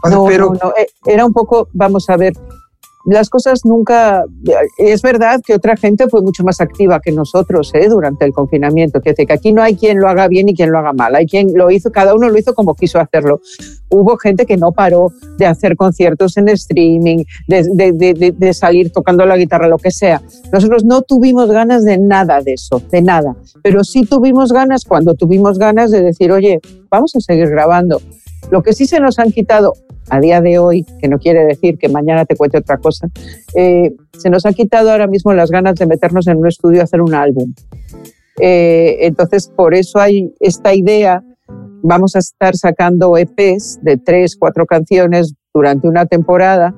No, 0.10 0.26
pero... 0.26 0.54
no, 0.62 0.74
eh, 0.78 0.88
era 1.06 1.26
un 1.26 1.34
poco, 1.34 1.68
vamos 1.74 2.10
a 2.10 2.18
ver, 2.18 2.34
las 3.06 3.30
cosas 3.30 3.66
nunca... 3.66 4.26
Es 4.78 5.02
verdad 5.02 5.42
que 5.46 5.54
otra 5.54 5.78
gente 5.78 6.08
fue 6.10 6.22
mucho 6.22 6.44
más 6.44 6.62
activa 6.62 7.00
que 7.00 7.12
nosotros 7.12 7.72
¿eh? 7.74 7.88
durante 7.90 8.26
el 8.26 8.34
confinamiento, 8.34 9.02
que, 9.02 9.14
que 9.14 9.34
aquí 9.34 9.54
no 9.54 9.62
hay 9.62 9.76
quien 9.76 10.00
lo 10.00 10.10
haga 10.10 10.28
bien 10.28 10.50
y 10.50 10.56
quien 10.56 10.72
lo 10.72 10.80
haga 10.80 10.94
mal, 10.94 11.16
hay 11.16 11.26
quien 11.26 11.54
lo 11.54 11.72
hizo, 11.72 11.92
cada 11.92 12.14
uno 12.14 12.30
lo 12.30 12.38
hizo 12.38 12.54
como 12.54 12.76
quiso 12.76 13.00
hacerlo. 13.00 13.42
Hubo 13.90 14.18
gente 14.18 14.46
que 14.46 14.58
no 14.58 14.72
paró 14.72 15.08
de 15.38 15.46
hacer 15.46 15.76
conciertos 15.76 16.38
en 16.38 16.50
streaming, 16.50 17.24
de, 17.48 17.64
de, 17.94 18.34
de 18.38 18.54
salir 18.54 18.92
tocando 18.92 19.26
la 19.26 19.38
guitarra, 19.38 19.68
lo 19.68 19.78
que 19.78 19.92
sea. 19.92 20.22
Nosotros 20.52 20.84
no 20.84 21.02
tuvimos 21.02 21.50
ganas 21.50 21.84
de 21.86 21.98
nada 21.98 22.42
de 22.42 22.54
eso, 22.54 22.82
de 22.92 23.02
nada, 23.02 23.36
pero 23.64 23.84
sí 23.84 24.04
tuvimos 24.04 24.52
ganas 24.52 24.86
cuando 24.86 25.16
tuvimos 25.16 25.58
ganas 25.58 25.92
de 25.92 26.02
decir, 26.02 26.32
oye, 26.32 26.60
vamos 26.90 27.16
a 27.16 27.20
seguir 27.20 27.50
grabando. 27.50 28.02
Lo 28.52 28.64
que 28.64 28.74
sí 28.74 28.86
se 28.86 29.00
nos 29.00 29.20
han 29.20 29.32
quitado 29.32 29.74
a 30.10 30.20
día 30.20 30.42
de 30.42 30.58
hoy, 30.58 30.86
que 31.00 31.08
no 31.08 31.20
quiere 31.20 31.46
decir 31.46 31.78
que 31.78 31.88
mañana 31.88 32.26
te 32.26 32.36
cuente 32.36 32.58
otra 32.58 32.78
cosa, 32.78 33.08
eh, 33.56 33.94
se 34.18 34.30
nos 34.30 34.46
ha 34.46 34.54
quitado 34.54 34.92
ahora 34.92 35.08
mismo 35.08 35.34
las 35.34 35.52
ganas 35.52 35.76
de 35.76 35.86
meternos 35.86 36.28
en 36.28 36.38
un 36.38 36.48
estudio 36.48 36.82
a 36.82 36.84
hacer 36.86 37.02
un 37.02 37.14
álbum. 37.14 37.54
Eh, 38.40 38.98
entonces, 39.02 39.52
por 39.56 39.74
eso 39.74 40.00
hay 40.00 40.34
esta 40.40 40.74
idea, 40.74 41.24
vamos 41.84 42.16
a 42.16 42.20
estar 42.20 42.56
sacando 42.56 43.18
EPs 43.18 43.80
de 43.84 43.98
tres, 43.98 44.36
cuatro 44.38 44.66
canciones 44.66 45.34
durante 45.54 45.88
una 45.88 46.06
temporada. 46.06 46.74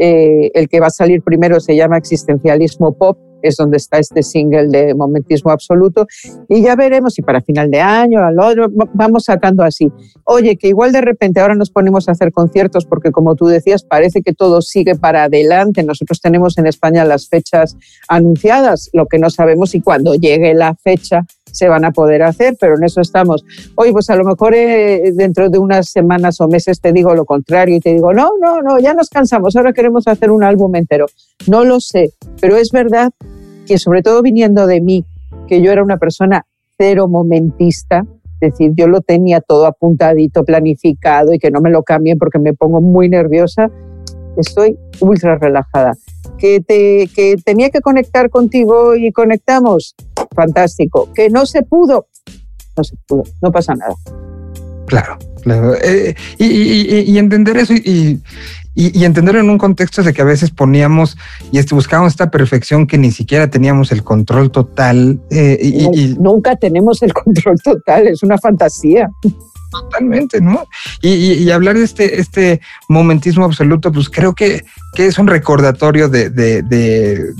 Eh, 0.00 0.52
el 0.54 0.68
que 0.68 0.78
va 0.78 0.86
a 0.86 0.90
salir 0.90 1.22
primero 1.22 1.58
se 1.58 1.74
llama 1.74 1.98
Existencialismo 1.98 2.96
Pop 2.96 3.18
es 3.42 3.56
donde 3.56 3.76
está 3.76 3.98
este 3.98 4.22
single 4.22 4.68
de 4.68 4.94
Momentismo 4.94 5.50
Absoluto, 5.50 6.06
y 6.48 6.62
ya 6.62 6.76
veremos 6.76 7.14
si 7.14 7.22
para 7.22 7.40
final 7.40 7.70
de 7.70 7.80
año, 7.80 8.20
al 8.20 8.38
otro, 8.38 8.68
vamos 8.94 9.24
sacando 9.24 9.62
así. 9.62 9.90
Oye, 10.24 10.56
que 10.56 10.68
igual 10.68 10.92
de 10.92 11.00
repente 11.00 11.40
ahora 11.40 11.54
nos 11.54 11.70
ponemos 11.70 12.08
a 12.08 12.12
hacer 12.12 12.32
conciertos 12.32 12.86
porque 12.86 13.10
como 13.10 13.34
tú 13.34 13.46
decías, 13.46 13.82
parece 13.82 14.22
que 14.22 14.32
todo 14.32 14.62
sigue 14.62 14.94
para 14.94 15.24
adelante. 15.24 15.82
Nosotros 15.82 16.20
tenemos 16.20 16.58
en 16.58 16.66
España 16.66 17.04
las 17.04 17.28
fechas 17.28 17.76
anunciadas, 18.08 18.90
lo 18.92 19.06
que 19.06 19.18
no 19.18 19.30
sabemos 19.30 19.74
y 19.74 19.80
cuando 19.80 20.14
llegue 20.14 20.54
la 20.54 20.74
fecha 20.74 21.26
se 21.58 21.68
van 21.68 21.84
a 21.84 21.90
poder 21.90 22.22
hacer, 22.22 22.56
pero 22.60 22.76
en 22.76 22.84
eso 22.84 23.00
estamos. 23.00 23.44
Oye, 23.74 23.92
pues 23.92 24.08
a 24.10 24.16
lo 24.16 24.24
mejor 24.24 24.54
eh, 24.54 25.10
dentro 25.14 25.50
de 25.50 25.58
unas 25.58 25.90
semanas 25.90 26.40
o 26.40 26.48
meses 26.48 26.80
te 26.80 26.92
digo 26.92 27.14
lo 27.14 27.24
contrario 27.24 27.76
y 27.76 27.80
te 27.80 27.92
digo, 27.92 28.14
no, 28.14 28.30
no, 28.40 28.62
no, 28.62 28.78
ya 28.78 28.94
nos 28.94 29.10
cansamos, 29.10 29.56
ahora 29.56 29.72
queremos 29.72 30.06
hacer 30.06 30.30
un 30.30 30.44
álbum 30.44 30.74
entero. 30.76 31.06
No 31.46 31.64
lo 31.64 31.80
sé, 31.80 32.12
pero 32.40 32.56
es 32.56 32.70
verdad 32.70 33.10
que 33.66 33.78
sobre 33.78 34.02
todo 34.02 34.22
viniendo 34.22 34.66
de 34.66 34.80
mí, 34.80 35.04
que 35.46 35.60
yo 35.60 35.72
era 35.72 35.82
una 35.82 35.98
persona 35.98 36.46
cero 36.78 37.08
momentista, 37.08 38.04
es 38.40 38.52
decir, 38.52 38.72
yo 38.76 38.86
lo 38.86 39.00
tenía 39.00 39.40
todo 39.40 39.66
apuntadito, 39.66 40.44
planificado 40.44 41.34
y 41.34 41.38
que 41.38 41.50
no 41.50 41.60
me 41.60 41.70
lo 41.70 41.82
cambien 41.82 42.18
porque 42.18 42.38
me 42.38 42.54
pongo 42.54 42.80
muy 42.80 43.08
nerviosa, 43.08 43.68
estoy 44.36 44.78
ultra 45.00 45.36
relajada. 45.36 45.94
Que, 46.38 46.60
te, 46.60 47.08
que 47.14 47.34
tenía 47.44 47.70
que 47.70 47.80
conectar 47.80 48.30
contigo 48.30 48.94
y 48.94 49.10
conectamos, 49.10 49.96
fantástico. 50.38 51.08
Que 51.14 51.28
no 51.28 51.44
se 51.46 51.62
pudo, 51.62 52.06
no 52.76 52.84
se 52.84 52.94
pudo, 53.06 53.24
no 53.42 53.50
pasa 53.50 53.74
nada. 53.74 53.94
Claro, 54.86 55.18
claro. 55.42 55.74
Eh, 55.82 56.14
y, 56.38 57.18
entender 57.18 57.56
eso 57.58 57.74
y, 57.74 58.22
y, 58.74 59.04
entenderlo 59.04 59.40
en 59.40 59.50
un 59.50 59.58
contexto 59.58 60.02
de 60.02 60.14
que 60.14 60.22
a 60.22 60.24
veces 60.24 60.50
poníamos 60.50 61.18
y 61.50 61.58
este, 61.58 61.74
buscábamos 61.74 62.12
esta 62.12 62.30
perfección 62.30 62.86
que 62.86 62.96
ni 62.96 63.10
siquiera 63.10 63.50
teníamos 63.50 63.90
el 63.90 64.02
control 64.02 64.50
total. 64.50 65.20
Eh, 65.30 65.58
y, 65.60 66.14
nunca 66.20 66.56
tenemos 66.56 67.02
el 67.02 67.12
control 67.12 67.56
total, 67.62 68.06
es 68.06 68.22
una 68.22 68.38
fantasía. 68.38 69.10
Totalmente, 69.70 70.40
¿no? 70.40 70.66
Y, 71.02 71.50
hablar 71.50 71.76
de 71.76 71.84
este, 71.84 72.20
este 72.20 72.60
momentismo 72.88 73.44
absoluto, 73.44 73.92
pues 73.92 74.08
creo 74.08 74.34
que, 74.34 74.64
que 74.94 75.06
es 75.06 75.18
un 75.18 75.26
recordatorio 75.26 76.08
de, 76.08 76.30
de, 76.30 76.62
de, 76.62 77.34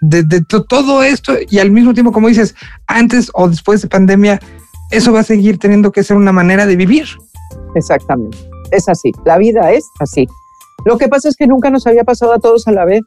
de, 0.00 0.40
todo 0.68 1.02
esto 1.02 1.34
y 1.50 1.58
al 1.58 1.70
mismo 1.70 1.92
tiempo, 1.92 2.12
como 2.12 2.28
dices, 2.28 2.54
antes 2.86 3.30
o 3.34 3.48
después 3.48 3.82
de 3.82 3.88
pandemia, 3.88 4.40
eso 4.90 5.12
va 5.12 5.20
a 5.20 5.24
seguir 5.24 5.58
teniendo 5.58 5.90
que 5.90 6.04
ser 6.04 6.16
una 6.16 6.32
manera 6.32 6.66
de 6.66 6.76
vivir. 6.76 7.06
Exactamente, 7.74 8.38
es 8.70 8.88
así, 8.88 9.10
la 9.24 9.38
vida 9.38 9.72
es 9.72 9.84
así. 9.98 10.26
Lo 10.84 10.98
que 10.98 11.08
pasa 11.08 11.28
es 11.28 11.36
que 11.36 11.46
nunca 11.46 11.70
nos 11.70 11.86
había 11.86 12.04
pasado 12.04 12.32
a 12.32 12.38
todos 12.38 12.66
a 12.68 12.72
la 12.72 12.84
vez, 12.84 13.02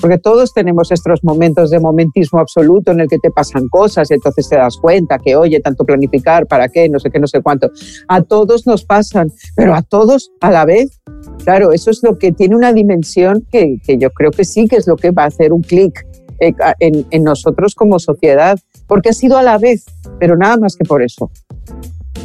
porque 0.00 0.18
todos 0.18 0.52
tenemos 0.52 0.92
estos 0.92 1.24
momentos 1.24 1.70
de 1.70 1.80
momentismo 1.80 2.38
absoluto 2.38 2.92
en 2.92 3.00
el 3.00 3.08
que 3.08 3.18
te 3.18 3.30
pasan 3.30 3.68
cosas 3.68 4.10
y 4.10 4.14
entonces 4.14 4.48
te 4.48 4.56
das 4.56 4.76
cuenta 4.76 5.18
que, 5.18 5.36
oye, 5.36 5.60
tanto 5.60 5.84
planificar, 5.84 6.46
¿para 6.46 6.68
qué? 6.68 6.88
No 6.88 6.98
sé 6.98 7.10
qué, 7.10 7.18
no 7.18 7.26
sé 7.26 7.40
cuánto. 7.40 7.70
A 8.08 8.22
todos 8.22 8.66
nos 8.66 8.84
pasan, 8.84 9.32
pero 9.54 9.74
a 9.74 9.82
todos 9.82 10.30
a 10.40 10.50
la 10.50 10.64
vez. 10.64 11.00
Claro, 11.44 11.72
eso 11.72 11.90
es 11.90 12.00
lo 12.02 12.18
que 12.18 12.32
tiene 12.32 12.56
una 12.56 12.72
dimensión 12.72 13.46
que, 13.50 13.78
yo 13.98 14.10
creo 14.10 14.30
que 14.30 14.44
sí 14.44 14.66
que 14.68 14.76
es 14.76 14.86
lo 14.86 14.96
que 14.96 15.10
va 15.10 15.24
a 15.24 15.26
hacer 15.26 15.52
un 15.52 15.62
clic 15.62 16.06
eh, 16.40 16.52
en, 16.80 17.06
en 17.10 17.24
nosotros 17.24 17.74
como 17.74 17.98
sociedad, 17.98 18.58
porque 18.86 19.10
ha 19.10 19.14
sido 19.14 19.38
a 19.38 19.42
la 19.42 19.58
vez, 19.58 19.84
pero 20.18 20.36
nada 20.36 20.56
más 20.58 20.76
que 20.76 20.84
por 20.84 21.02
eso. 21.02 21.30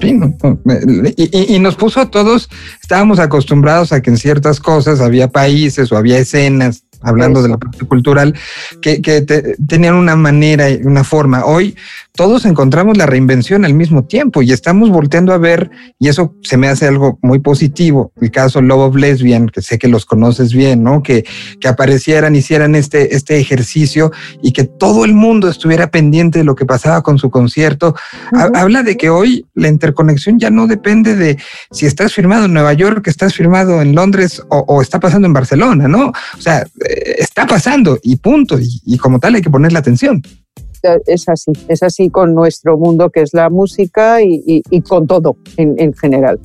Y, 0.02 1.60
nos 1.60 1.76
puso 1.76 2.00
a 2.00 2.10
todos, 2.10 2.50
estábamos 2.82 3.20
acostumbrados 3.20 3.92
a 3.92 4.02
que 4.02 4.10
en 4.10 4.18
ciertas 4.18 4.60
cosas 4.60 5.00
había 5.00 5.30
países 5.30 5.92
o 5.92 5.98
había 5.98 6.18
escenas 6.18 6.86
hablando 7.02 7.42
de 7.42 7.50
la 7.50 7.58
parte 7.58 7.86
cultural, 7.86 8.34
que, 8.82 9.02
tenían 9.68 9.96
una 9.96 10.16
manera 10.16 10.70
y 10.70 10.82
una 10.84 11.04
forma. 11.04 11.46
Hoy 11.46 11.76
todos 12.14 12.46
encontramos 12.46 12.98
la 12.98 13.06
reinvención 13.06 13.64
al 13.64 13.74
mismo 13.74 14.04
tiempo 14.04 14.42
y 14.42 14.52
estamos 14.52 14.90
volteando 14.90 15.34
a 15.34 15.38
ver, 15.38 15.72
y 15.98 16.10
eso 16.10 16.36
se 16.44 16.58
me 16.58 16.68
hace 16.68 16.88
algo 16.88 17.18
muy 17.22 17.40
positivo. 17.40 18.12
El 18.20 18.32
caso 18.32 18.62
Love 18.62 18.90
of 18.90 18.96
Lesbian, 18.96 19.48
que 19.48 19.62
sé 19.62 19.80
que 19.80 19.88
los 19.88 20.06
conoces 20.06 20.54
bien, 20.54 20.84
¿no? 20.84 21.04
Que, 21.04 21.26
que 21.60 21.68
aparecieran, 21.68 22.36
hicieran 22.36 22.76
este, 22.76 23.16
este 23.16 23.40
ejercicio 23.40 24.12
y 24.42 24.52
que 24.52 24.66
todo 24.66 25.06
el 25.06 25.14
mundo 25.14 25.48
estuviera 25.48 25.90
pendiente 25.90 26.40
de 26.40 26.46
lo 26.46 26.56
que 26.56 26.66
pasaba 26.66 27.02
con 27.02 27.18
su 27.18 27.30
concierto. 27.30 27.96
Habla 28.32 28.84
de 28.84 28.98
que 28.98 29.10
hoy 29.10 29.46
la 29.54 29.70
interconexión 29.70 30.38
ya 30.38 30.50
no 30.50 30.68
depende 30.68 31.16
de 31.16 31.38
si 31.72 31.86
estás 31.86 32.14
firmado 32.14 32.46
en 32.46 32.54
Nueva 32.54 32.74
York, 32.74 33.08
estás 33.08 33.34
firmado 33.34 33.82
en 33.82 33.96
Londres 33.96 34.42
o, 34.50 34.82
está 34.82 35.00
pasando 35.00 35.28
en 35.28 35.34
Barcelona, 35.34 35.88
¿no? 35.88 36.08
O 36.38 36.42
sea, 36.42 36.62
eh, 36.62 37.16
está 37.20 37.48
pasando 37.48 37.98
y 38.04 38.18
punto. 38.18 38.60
y 38.60 38.98
como 38.98 39.20
tal 39.20 39.36
hay 39.36 39.42
que 39.42 39.50
ponerle 39.50 39.80
atención 39.80 40.22
es 41.06 41.30
así, 41.30 41.52
es 41.68 41.84
así 41.84 42.10
con 42.10 42.34
nuestro 42.34 42.78
mundo 42.78 43.10
que 43.10 43.22
es 43.22 43.34
la 43.34 43.50
música 43.50 44.22
y, 44.22 44.62
con 44.88 45.08
todo 45.08 45.38
en, 45.58 45.94
general. 45.94 46.40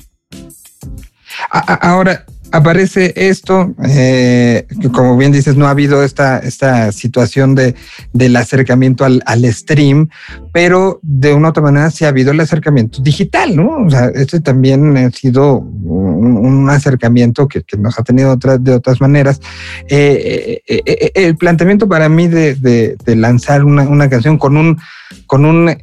Ahora, 1.51 2.25
aparece 2.51 3.13
esto, 3.15 3.73
eh, 3.85 4.65
que 4.81 4.89
como 4.89 5.17
bien 5.17 5.31
dices, 5.31 5.55
no 5.55 5.67
ha 5.67 5.71
habido 5.71 6.03
esta, 6.03 6.39
esta 6.39 6.91
situación 6.91 7.55
de, 7.55 7.75
del 8.13 8.35
acercamiento 8.35 9.05
al, 9.05 9.53
stream, 9.53 10.09
pero 10.53 10.99
de 11.03 11.33
una 11.33 11.47
u 11.47 11.51
otra 11.51 11.63
manera 11.63 11.91
sí 11.91 12.05
ha 12.05 12.09
habido 12.09 12.31
el 12.31 12.39
acercamiento 12.39 13.01
digital, 13.01 13.55
¿no? 13.55 13.85
O 13.85 13.89
sea, 13.89 14.11
este 14.15 14.39
también 14.39 14.97
ha 14.97 15.11
sido 15.11 15.57
un, 15.59 16.69
acercamiento 16.69 17.47
que, 17.47 17.63
nos 17.77 17.97
ha 17.97 18.03
tenido 18.03 18.35
de 18.35 18.73
otras 18.73 18.99
maneras. 18.99 19.39
Eh, 19.89 20.61
eh, 20.67 21.11
el 21.15 21.37
planteamiento 21.37 21.87
para 21.87 22.09
mí 22.09 22.27
de, 22.27 22.97
lanzar 23.05 23.63
una, 23.63 23.83
una, 23.83 24.09
canción 24.09 24.37
con 24.37 24.57
un, 24.57 24.77
con 25.25 25.45
un, 25.45 25.75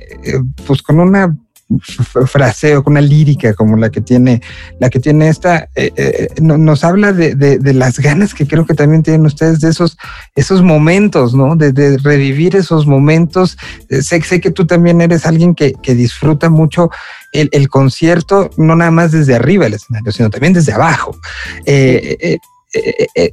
pues 0.66 0.83
con 0.83 1.00
una 1.00 1.37
fraseo, 2.26 2.83
con 2.83 2.92
una 2.92 3.00
lírica 3.00 3.54
como 3.54 3.76
la 3.76 3.90
que 3.90 4.00
tiene, 4.00 4.42
la 4.78 4.90
que 4.90 5.00
tiene 5.00 5.28
esta, 5.28 5.68
eh, 5.75 5.90
eh, 5.97 6.28
nos 6.40 6.85
habla 6.85 7.12
de, 7.12 7.59
las 7.75 7.99
ganas 7.99 8.35
que 8.35 8.47
creo 8.47 8.66
que 8.66 8.75
también 8.75 9.02
tienen 9.02 9.26
ustedes 9.26 9.61
de 9.61 9.71
esos, 9.71 9.97
esos 10.35 10.62
momentos, 10.62 11.35
¿no? 11.35 11.56
De, 11.56 11.99
revivir 11.99 12.56
esos 12.56 12.87
momentos. 12.87 13.56
Eh, 13.88 14.02
sé, 14.02 14.21
sé, 14.23 14.40
que 14.40 14.50
tú 14.50 14.66
también 14.66 15.00
eres 15.00 15.26
alguien 15.26 15.54
que, 15.54 15.75
disfruta 15.94 16.50
mucho 16.50 16.90
el, 17.33 17.68
concierto, 17.68 18.50
no 18.56 18.75
nada 18.76 18.90
más 18.90 19.12
desde 19.12 19.35
arriba 19.35 19.64
del 19.64 19.75
escenario, 19.75 20.12
sino 20.12 20.30
también 20.30 20.52
desde 20.52 20.73
abajo. 20.73 21.16
ese, 21.64 22.40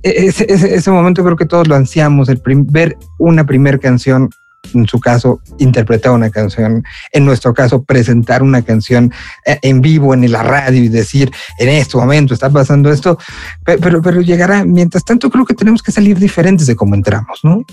ese, 0.03 0.91
momento 0.91 1.23
creo 1.23 1.35
que 1.35 1.45
todos 1.45 1.67
lo 1.67 1.75
ansiamos, 1.75 2.29
el 2.29 2.41
ver 2.45 2.97
una 3.17 3.45
primera 3.45 3.77
canción 3.77 4.29
en 4.73 4.87
su 4.87 4.99
caso, 4.99 5.41
interpretar 5.59 6.11
una 6.11 6.29
canción, 6.29 6.83
en 7.11 7.25
nuestro 7.25 7.53
caso, 7.53 7.83
presentar 7.83 8.43
una 8.43 8.61
canción 8.61 9.11
eh, 9.45 9.57
en 9.61 9.81
vivo 9.81 10.13
en 10.13 10.29
la 10.31 10.43
radio 10.43 10.83
y 10.83 10.87
decir, 10.87 11.31
en 11.57 11.69
este 11.69 11.97
momento 11.97 12.33
está 12.33 12.49
pasando 12.49 12.91
esto, 12.91 13.17
pero, 13.63 14.01
pero 14.01 14.21
llegará, 14.21 14.63
mientras 14.63 15.03
tanto 15.03 15.29
creo 15.29 15.45
que 15.45 15.53
tenemos 15.53 15.81
que 15.81 15.91
salir 15.91 16.17
diferentes 16.17 16.67
de 16.67 16.75
cómo 16.75 16.95
entramos, 16.95 17.39
¿no? 17.43 17.63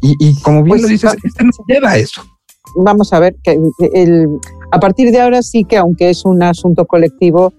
Y, 0.00 0.40
como 0.42 0.62
bien 0.62 0.74
pues 0.76 0.82
lo 0.82 0.88
dices, 0.88 1.16
esto 1.24 1.44
nos 1.44 1.56
lleva 1.66 1.90
a 1.90 1.96
eso. 1.96 2.22
Vamos 2.76 3.12
a 3.12 3.18
ver, 3.18 3.34
que 3.42 3.58
el, 3.94 4.28
a 4.70 4.78
partir 4.78 5.10
de 5.10 5.20
ahora 5.20 5.42
sí 5.42 5.64
que 5.64 5.76
aunque 5.76 6.10
es 6.10 6.24
un 6.24 6.42
asunto 6.42 6.86
colectivo, 6.86 7.52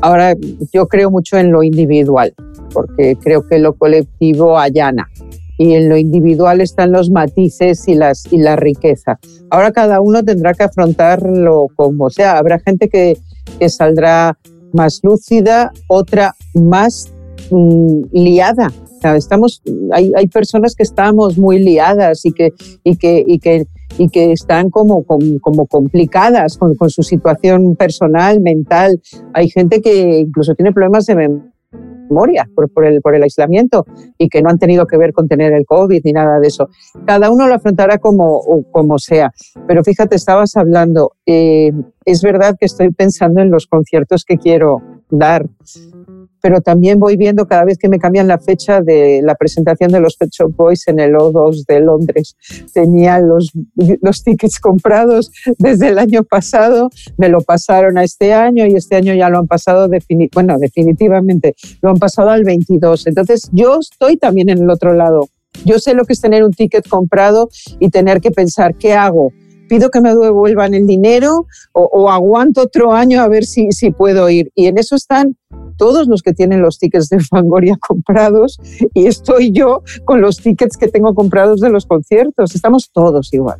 ahora 0.00 0.34
yo 0.72 0.86
creo 0.86 1.10
mucho 1.10 1.38
en 1.38 1.50
lo 1.50 1.62
individual, 1.62 2.34
porque 2.72 3.16
creo 3.22 3.46
que 3.46 3.58
lo 3.58 3.74
colectivo 3.74 4.58
allana 4.58 5.08
y 5.58 5.74
en 5.74 5.88
lo 5.88 5.96
individual 5.96 6.60
están 6.60 6.92
los 6.92 7.10
matices 7.10 7.86
y, 7.88 7.94
las, 7.94 8.30
y 8.32 8.38
la 8.38 8.56
riqueza. 8.56 9.18
Ahora 9.50 9.72
cada 9.72 10.00
uno 10.00 10.22
tendrá 10.22 10.54
que 10.54 10.64
afrontarlo 10.64 11.66
como 11.76 12.10
sea. 12.10 12.38
Habrá 12.38 12.58
gente 12.58 12.88
que, 12.88 13.18
que 13.58 13.68
saldrá 13.68 14.38
más 14.72 15.00
lúcida, 15.02 15.72
otra 15.88 16.34
más 16.54 17.12
mm, 17.50 18.04
liada, 18.12 18.72
estamos, 19.16 19.62
hay, 19.92 20.12
hay 20.16 20.26
personas 20.28 20.74
que 20.74 20.82
estamos 20.82 21.38
muy 21.38 21.58
liadas 21.58 22.24
y 22.24 22.32
que, 22.32 22.50
y 22.84 22.96
que, 22.96 23.24
y 23.26 23.38
que, 23.38 23.66
y 23.98 24.08
que 24.08 24.32
están 24.32 24.70
como, 24.70 25.04
como, 25.04 25.40
como 25.40 25.66
complicadas 25.66 26.56
con, 26.56 26.74
con, 26.76 26.90
su 26.90 27.02
situación 27.02 27.76
personal, 27.76 28.40
mental. 28.40 29.00
Hay 29.34 29.50
gente 29.50 29.80
que 29.80 30.20
incluso 30.20 30.54
tiene 30.54 30.72
problemas 30.72 31.06
de 31.06 31.16
memoria 31.16 31.51
por, 32.54 32.70
por, 32.70 32.84
el, 32.84 33.00
por 33.00 33.14
el 33.14 33.22
aislamiento 33.22 33.84
y 34.18 34.28
que 34.28 34.42
no 34.42 34.50
han 34.50 34.58
tenido 34.58 34.86
que 34.86 34.96
ver 34.96 35.12
con 35.12 35.28
tener 35.28 35.52
el 35.52 35.64
COVID 35.64 36.00
ni 36.04 36.12
nada 36.12 36.38
de 36.40 36.48
eso. 36.48 36.68
Cada 37.06 37.30
uno 37.30 37.48
lo 37.48 37.54
afrontará 37.54 37.98
como, 37.98 38.40
como 38.70 38.98
sea. 38.98 39.32
Pero 39.66 39.82
fíjate, 39.82 40.16
estabas 40.16 40.56
hablando, 40.56 41.12
eh, 41.26 41.72
es 42.04 42.22
verdad 42.22 42.56
que 42.58 42.66
estoy 42.66 42.90
pensando 42.90 43.40
en 43.40 43.50
los 43.50 43.66
conciertos 43.66 44.24
que 44.24 44.38
quiero 44.38 44.78
dar 45.10 45.46
pero 46.42 46.60
también 46.60 46.98
voy 46.98 47.16
viendo 47.16 47.46
cada 47.46 47.64
vez 47.64 47.78
que 47.78 47.88
me 47.88 47.98
cambian 47.98 48.26
la 48.26 48.38
fecha 48.38 48.82
de 48.82 49.20
la 49.22 49.36
presentación 49.36 49.92
de 49.92 50.00
los 50.00 50.16
Pet 50.16 50.30
Shop 50.30 50.54
Boys 50.54 50.86
en 50.88 50.98
el 50.98 51.14
O2 51.14 51.64
de 51.66 51.80
Londres. 51.80 52.36
Tenía 52.74 53.20
los, 53.20 53.52
los 54.02 54.22
tickets 54.24 54.58
comprados 54.58 55.30
desde 55.58 55.88
el 55.88 55.98
año 55.98 56.24
pasado, 56.24 56.90
me 57.16 57.28
lo 57.28 57.40
pasaron 57.40 57.96
a 57.96 58.04
este 58.04 58.34
año 58.34 58.66
y 58.66 58.74
este 58.74 58.96
año 58.96 59.14
ya 59.14 59.28
lo 59.28 59.38
han 59.38 59.46
pasado, 59.46 59.88
bueno, 60.34 60.58
definitivamente, 60.58 61.54
lo 61.80 61.90
han 61.90 61.98
pasado 61.98 62.30
al 62.30 62.42
22. 62.42 63.06
Entonces 63.06 63.48
yo 63.52 63.78
estoy 63.78 64.16
también 64.16 64.50
en 64.50 64.58
el 64.58 64.70
otro 64.70 64.92
lado. 64.94 65.28
Yo 65.64 65.78
sé 65.78 65.94
lo 65.94 66.04
que 66.04 66.14
es 66.14 66.20
tener 66.20 66.42
un 66.42 66.52
ticket 66.52 66.88
comprado 66.88 67.48
y 67.78 67.90
tener 67.90 68.20
que 68.20 68.32
pensar, 68.32 68.74
¿qué 68.74 68.94
hago? 68.94 69.32
pido 69.68 69.90
que 69.90 70.02
me 70.02 70.14
devuelvan 70.14 70.74
el 70.74 70.86
dinero 70.86 71.46
o, 71.72 72.10
aguanto 72.10 72.60
otro 72.60 72.92
año 72.92 73.22
a 73.22 73.28
ver 73.28 73.46
si, 73.46 73.72
si 73.72 73.90
puedo 73.90 74.28
ir. 74.28 74.50
Y 74.54 74.66
en 74.66 74.76
eso 74.76 74.96
están 74.96 75.34
todos 75.82 76.06
los 76.06 76.22
que 76.22 76.32
tienen 76.32 76.62
los 76.62 76.78
tickets 76.78 77.08
de 77.08 77.18
Fangoria 77.18 77.76
comprados 77.88 78.60
y 78.94 79.08
estoy 79.08 79.50
yo 79.50 79.82
con 80.04 80.20
los 80.20 80.36
tickets 80.36 80.76
que 80.76 80.86
tengo 80.86 81.12
comprados 81.12 81.60
de 81.60 81.70
los 81.70 81.86
conciertos. 81.86 82.54
Estamos 82.54 82.92
todos 82.92 83.34
igual. 83.34 83.58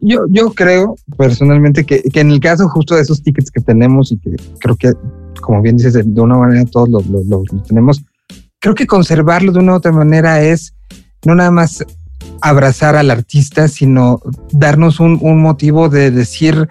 Yo, 0.00 0.26
yo 0.30 0.52
creo 0.52 0.94
personalmente 1.16 1.84
que, 1.84 2.02
que, 2.02 2.20
en 2.20 2.30
el 2.30 2.38
caso 2.38 2.68
justo 2.68 2.94
de 2.94 3.02
esos 3.02 3.20
tickets 3.20 3.50
que 3.50 3.60
tenemos 3.60 4.12
y 4.12 4.18
que 4.18 4.36
creo 4.60 4.76
que, 4.76 4.92
como 5.40 5.60
bien 5.60 5.76
dices, 5.76 5.94
de 5.94 6.20
una 6.20 6.36
manera 6.36 6.64
todos 6.66 6.88
los, 6.88 7.04
los, 7.06 7.42
tenemos, 7.66 8.00
creo 8.60 8.76
que 8.76 8.86
conservarlo 8.86 9.50
de 9.50 9.58
una 9.58 9.72
u 9.72 9.76
otra 9.76 9.90
manera 9.90 10.40
es 10.40 10.72
no 11.26 11.34
nada 11.34 11.50
más 11.50 11.84
abrazar 12.42 12.94
al 12.94 13.10
artista, 13.10 13.66
sino 13.66 14.20
darnos 14.52 15.00
un, 15.00 15.18
un 15.20 15.42
motivo 15.42 15.88
de 15.88 16.12
decir, 16.12 16.68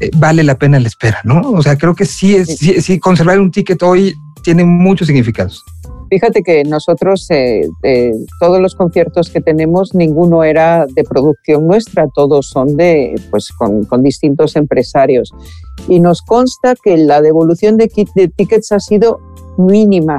eh, 0.00 0.10
vale 0.16 0.42
la 0.42 0.58
pena 0.58 0.78
la 0.78 0.88
espera, 0.88 1.18
¿no? 1.24 1.40
O 1.52 1.62
sea, 1.62 1.76
creo 1.76 1.94
que 1.94 2.04
sí, 2.04 2.34
es, 2.34 2.58
sí. 2.58 2.98
conservar 2.98 3.40
un 3.40 3.50
ticket 3.50 3.82
hoy 3.82 4.14
tiene 4.42 4.64
muchos 4.64 5.06
significados. 5.06 5.64
Fíjate 6.10 6.42
que 6.42 6.64
nosotros, 6.64 7.26
eh, 7.30 7.68
todos 8.40 8.60
los 8.60 8.74
conciertos 8.74 9.28
que 9.28 9.42
tenemos, 9.42 9.94
ninguno 9.94 10.42
era 10.42 10.86
de 10.86 11.04
producción 11.04 11.66
nuestra, 11.66 12.08
todos 12.14 12.48
son 12.48 12.78
de, 12.78 13.20
pues, 13.30 13.50
con, 13.52 13.84
con 13.84 14.02
distintos 14.02 14.56
empresarios. 14.56 15.34
Y 15.86 16.00
nos 16.00 16.22
consta 16.22 16.74
que 16.82 16.96
la 16.96 17.20
devolución 17.20 17.76
de, 17.76 17.90
de 18.14 18.28
tickets 18.28 18.72
ha 18.72 18.80
sido 18.80 19.20
mínima, 19.58 20.18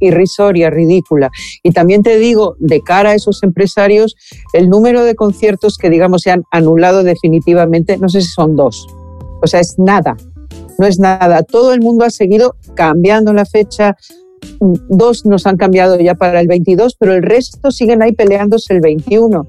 irrisoria, 0.00 0.70
ridícula. 0.70 1.30
Y 1.62 1.70
también 1.70 2.02
te 2.02 2.18
digo, 2.18 2.56
de 2.58 2.82
cara 2.82 3.10
a 3.10 3.14
esos 3.14 3.42
empresarios, 3.42 4.16
el 4.52 4.68
número 4.68 5.04
de 5.04 5.14
conciertos 5.14 5.78
que, 5.78 5.90
digamos, 5.90 6.22
se 6.22 6.30
han 6.30 6.44
anulado 6.50 7.02
definitivamente, 7.02 7.96
no 7.96 8.08
sé 8.08 8.20
si 8.20 8.28
son 8.28 8.56
dos. 8.56 8.86
O 9.42 9.46
sea, 9.46 9.60
es 9.60 9.78
nada, 9.78 10.16
no 10.78 10.86
es 10.86 10.98
nada. 10.98 11.42
Todo 11.42 11.72
el 11.72 11.80
mundo 11.80 12.04
ha 12.04 12.10
seguido 12.10 12.56
cambiando 12.74 13.32
la 13.32 13.44
fecha. 13.44 13.96
Dos 14.60 15.26
nos 15.26 15.46
han 15.46 15.56
cambiado 15.56 15.98
ya 15.98 16.14
para 16.14 16.40
el 16.40 16.48
22, 16.48 16.96
pero 16.98 17.14
el 17.14 17.22
resto 17.22 17.70
siguen 17.70 18.02
ahí 18.02 18.12
peleándose 18.12 18.74
el 18.74 18.80
21. 18.80 19.46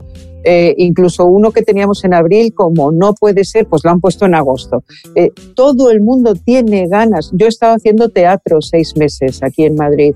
Eh, 0.49 0.75
incluso 0.77 1.25
uno 1.25 1.51
que 1.51 1.61
teníamos 1.61 2.05
en 2.05 2.13
abril, 2.13 2.53
como 2.53 2.91
no 2.91 3.13
puede 3.13 3.43
ser, 3.43 3.67
pues 3.67 3.83
lo 3.83 3.91
han 3.91 3.99
puesto 3.99 4.25
en 4.25 4.35
agosto. 4.35 4.83
Eh, 5.13 5.31
todo 5.55 5.91
el 5.91 5.99
mundo 5.99 6.35
tiene 6.35 6.87
ganas. 6.87 7.31
Yo 7.33 7.47
he 7.47 7.49
estado 7.49 7.75
haciendo 7.75 8.09
teatro 8.09 8.61
seis 8.61 8.95
meses 8.95 9.43
aquí 9.43 9.65
en 9.65 9.75
Madrid, 9.75 10.15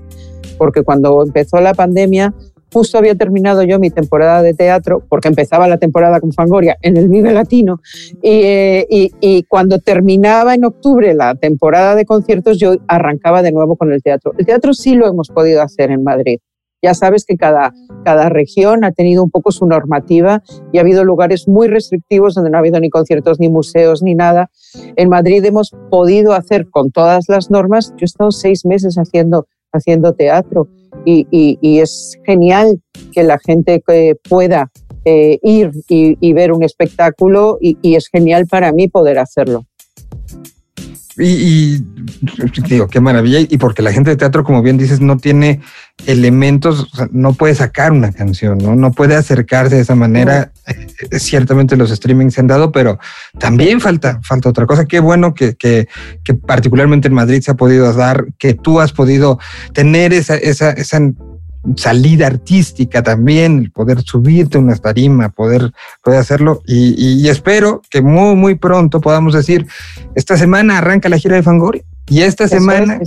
porque 0.56 0.84
cuando 0.84 1.22
empezó 1.22 1.60
la 1.60 1.74
pandemia, 1.74 2.34
justo 2.72 2.98
había 2.98 3.14
terminado 3.14 3.62
yo 3.62 3.78
mi 3.78 3.90
temporada 3.90 4.42
de 4.42 4.54
teatro, 4.54 5.02
porque 5.08 5.28
empezaba 5.28 5.68
la 5.68 5.78
temporada 5.78 6.20
con 6.20 6.32
Fangoria 6.32 6.76
en 6.80 6.96
el 6.96 7.08
Vive 7.08 7.32
Latino, 7.32 7.80
eh, 8.22 8.86
y, 8.88 9.12
y, 9.20 9.42
cuando 9.44 9.78
terminaba 9.78 10.54
en 10.54 10.64
octubre 10.64 11.14
la 11.14 11.34
temporada 11.34 11.94
de 11.94 12.04
conciertos, 12.04 12.58
yo 12.58 12.74
arrancaba 12.88 13.42
de 13.42 13.52
nuevo 13.52 13.76
con 13.76 13.92
el 13.92 14.02
teatro. 14.02 14.32
El 14.38 14.46
teatro 14.46 14.72
sí 14.72 14.94
lo 14.94 15.06
hemos 15.06 15.28
podido 15.28 15.62
hacer 15.62 15.90
en 15.90 16.02
Madrid. 16.02 16.38
Ya 16.84 16.94
sabes 16.94 17.24
que 17.24 17.36
cada, 17.36 17.72
cada 18.04 18.28
región 18.28 18.82
ha 18.84 18.90
tenido 18.90 19.22
un 19.22 19.30
poco 19.30 19.52
su 19.52 19.66
normativa 19.66 20.42
y 20.72 20.78
ha 20.78 20.80
habido 20.80 21.04
lugares 21.04 21.46
muy 21.46 21.68
restrictivos 21.68 22.34
donde 22.34 22.50
no 22.50 22.56
ha 22.56 22.60
habido 22.60 22.80
ni 22.80 22.90
conciertos, 22.90 23.38
ni 23.38 23.48
museos, 23.48 24.02
ni 24.02 24.16
nada. 24.16 24.50
En 24.96 25.08
Madrid 25.08 25.44
hemos 25.44 25.70
podido 25.90 26.32
hacer 26.32 26.68
con 26.70 26.90
todas 26.90 27.28
las 27.28 27.52
normas. 27.52 27.90
Yo 27.90 28.02
he 28.02 28.04
estado 28.06 28.32
seis 28.32 28.66
meses 28.66 28.96
haciendo, 28.96 29.46
haciendo 29.72 30.14
teatro 30.14 30.66
y, 31.04 31.26
y, 31.30 31.78
es 31.78 32.18
genial 32.24 32.80
que 33.12 33.22
la 33.22 33.38
gente 33.38 33.82
pueda 34.28 34.70
eh, 35.04 35.38
ir 35.42 35.70
y, 35.88 36.16
y, 36.20 36.32
ver 36.32 36.52
un 36.52 36.62
espectáculo 36.62 37.58
y 37.60 37.94
es 37.94 38.08
genial 38.08 38.46
para 38.46 38.72
mí 38.72 38.88
poder 38.88 39.18
hacerlo. 39.18 39.66
Y, 41.18 41.84
digo, 42.68 42.88
qué 42.88 43.00
maravilla. 43.00 43.40
Y 43.40 43.58
porque 43.58 43.82
la 43.82 43.92
gente 43.92 44.10
de 44.10 44.16
teatro, 44.16 44.44
como 44.44 44.62
bien 44.62 44.78
dices, 44.78 45.00
no 45.00 45.18
tiene 45.18 45.60
elementos, 46.06 46.90
no 47.10 47.34
puede 47.34 47.54
sacar 47.54 47.92
una 47.92 48.12
canción, 48.12 48.58
¿no? 48.58 48.74
No 48.76 48.92
puede 48.92 49.14
acercarse 49.14 49.76
de 49.76 49.82
esa 49.82 49.94
manera. 49.94 50.51
Ciertamente 51.18 51.76
los 51.76 51.90
streamings 51.90 52.34
se 52.34 52.40
han 52.40 52.46
dado, 52.46 52.72
pero 52.72 52.98
también 53.38 53.80
falta, 53.80 54.20
falta 54.22 54.48
otra 54.48 54.66
cosa. 54.66 54.86
Qué 54.86 55.00
bueno 55.00 55.34
que, 55.34 55.54
que, 55.54 55.88
que, 56.24 56.34
particularmente 56.34 57.08
en 57.08 57.14
Madrid 57.14 57.42
se 57.42 57.50
ha 57.50 57.54
podido 57.54 57.92
dar, 57.92 58.26
que 58.38 58.54
tú 58.54 58.80
has 58.80 58.92
podido 58.92 59.38
tener 59.72 60.12
esa, 60.12 60.36
esa, 60.36 60.70
esa 60.70 61.00
salida 61.76 62.26
artística 62.26 63.02
también, 63.02 63.58
el 63.58 63.70
poder 63.70 64.02
subirte 64.02 64.58
a 64.58 64.60
una 64.60 64.76
tarima, 64.76 65.28
poder, 65.28 65.72
poder 66.02 66.20
hacerlo. 66.20 66.62
Y, 66.66 67.28
espero 67.28 67.82
que 67.88 68.02
muy, 68.02 68.34
muy 68.34 68.54
pronto 68.56 69.00
podamos 69.00 69.34
decir, 69.34 69.66
esta 70.14 70.36
semana 70.36 70.78
arranca 70.78 71.08
la 71.08 71.18
gira 71.18 71.36
de 71.36 71.42
Fangoria 71.42 71.82
y 72.08 72.22
esta 72.22 72.48
semana 72.48 73.00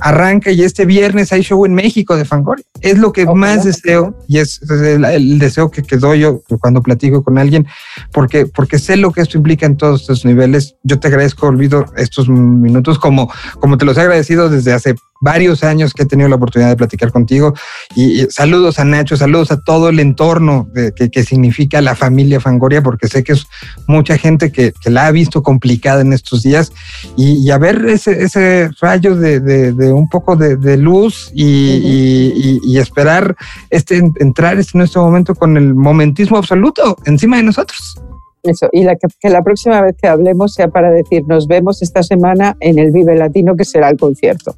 arranca 0.00 0.50
y 0.50 0.62
este 0.62 0.84
viernes 0.86 1.32
hay 1.32 1.42
show 1.42 1.64
en 1.64 1.74
México 1.74 2.16
de 2.16 2.24
Fangoria. 2.24 2.64
Es 2.80 2.98
lo 2.98 3.12
que 3.12 3.26
más 3.26 3.64
deseo 3.64 4.16
y 4.28 4.38
es, 4.38 4.60
el, 4.70 5.38
deseo 5.38 5.70
que, 5.70 5.82
que, 5.82 5.96
doy 5.96 6.20
yo 6.20 6.42
cuando 6.60 6.82
platico 6.82 7.22
con 7.22 7.38
alguien, 7.38 7.66
porque, 8.12 8.46
porque 8.46 8.78
sé 8.78 8.96
lo 8.96 9.12
que 9.12 9.20
esto 9.20 9.36
implica 9.36 9.66
en 9.66 9.76
todos 9.76 10.02
estos 10.02 10.24
niveles. 10.24 10.76
Yo 10.82 10.98
te 10.98 11.08
agradezco, 11.08 11.46
olvido 11.46 11.86
estos 11.96 12.28
minutos 12.28 12.98
como, 12.98 13.30
como 13.60 13.78
te 13.78 13.84
los 13.84 13.96
he 13.96 14.00
agradecido 14.02 14.48
desde 14.48 14.72
hace 14.72 14.94
varios 15.20 15.64
años 15.64 15.94
que 15.94 16.04
he 16.04 16.06
tenido 16.06 16.28
la 16.28 16.36
oportunidad 16.36 16.70
de 16.70 16.76
platicar 16.76 17.12
contigo. 17.12 17.54
Y, 17.94 18.26
saludos 18.30 18.78
a 18.78 18.84
Nacho, 18.84 19.16
saludos 19.16 19.50
a 19.50 19.60
todo 19.60 19.88
el 19.88 20.00
entorno 20.00 20.68
de, 20.72 20.92
que, 20.92 21.22
significa 21.22 21.80
la 21.80 21.94
familia 21.94 22.40
Fangoria, 22.40 22.82
porque 22.82 23.08
sé 23.08 23.24
que 23.24 23.32
es 23.32 23.46
mucha 23.86 24.16
gente 24.16 24.52
que, 24.52 24.72
la 24.84 25.06
ha 25.06 25.10
visto 25.10 25.42
complicada 25.42 26.00
en 26.00 26.12
estos 26.12 26.42
días. 26.42 26.72
Y, 27.16 27.50
a 27.50 27.58
ver 27.58 27.84
ese, 27.86 28.22
ese 28.22 28.70
rayo 28.80 29.16
de, 29.16 29.40
de, 29.40 29.92
un 29.92 30.08
poco 30.08 30.36
de, 30.36 30.76
luz 30.76 31.30
y, 31.34 32.60
y, 32.64 32.78
esperar 32.78 33.36
este, 33.70 33.96
entrar 34.20 34.58
este 34.58 34.78
nuestro 34.78 35.02
momento 35.02 35.34
con 35.34 35.56
el 35.56 35.74
momentismo 35.74 36.36
absoluto 36.36 36.96
encima 37.04 37.36
de 37.36 37.42
nosotros. 37.42 37.98
Eso, 38.42 38.68
y 38.72 38.84
la, 38.84 38.96
que, 38.96 39.28
la 39.28 39.42
próxima 39.42 39.80
vez 39.82 39.96
que 40.00 40.06
hablemos 40.06 40.54
sea 40.54 40.68
para 40.68 40.90
decir, 40.90 41.24
nos 41.26 41.48
vemos 41.48 41.82
esta 41.82 42.02
semana 42.02 42.56
en 42.60 42.78
el 42.78 42.92
Vive 42.92 43.16
Latino, 43.16 43.56
que 43.56 43.64
será 43.64 43.90
el 43.90 43.98
concierto. 43.98 44.54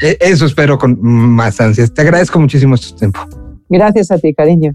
E, 0.00 0.16
eso 0.20 0.46
espero 0.46 0.78
con 0.78 0.98
más 1.00 1.60
ansias. 1.60 1.92
Te 1.92 2.02
agradezco 2.02 2.38
muchísimo 2.40 2.76
tu 2.78 2.94
tiempo. 2.96 3.20
Gracias 3.68 4.10
a 4.10 4.18
ti, 4.18 4.34
cariño. 4.34 4.74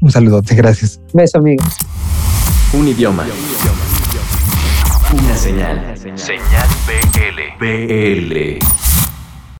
Un 0.00 0.10
saludote, 0.10 0.54
gracias. 0.54 1.00
Beso, 1.12 1.38
amigos. 1.38 1.66
Un 2.72 2.88
idioma. 2.88 3.26
Una 5.12 5.36
señal. 5.36 5.94
Señal 6.16 6.68
BL. 6.86 7.58
BL. 7.58 8.87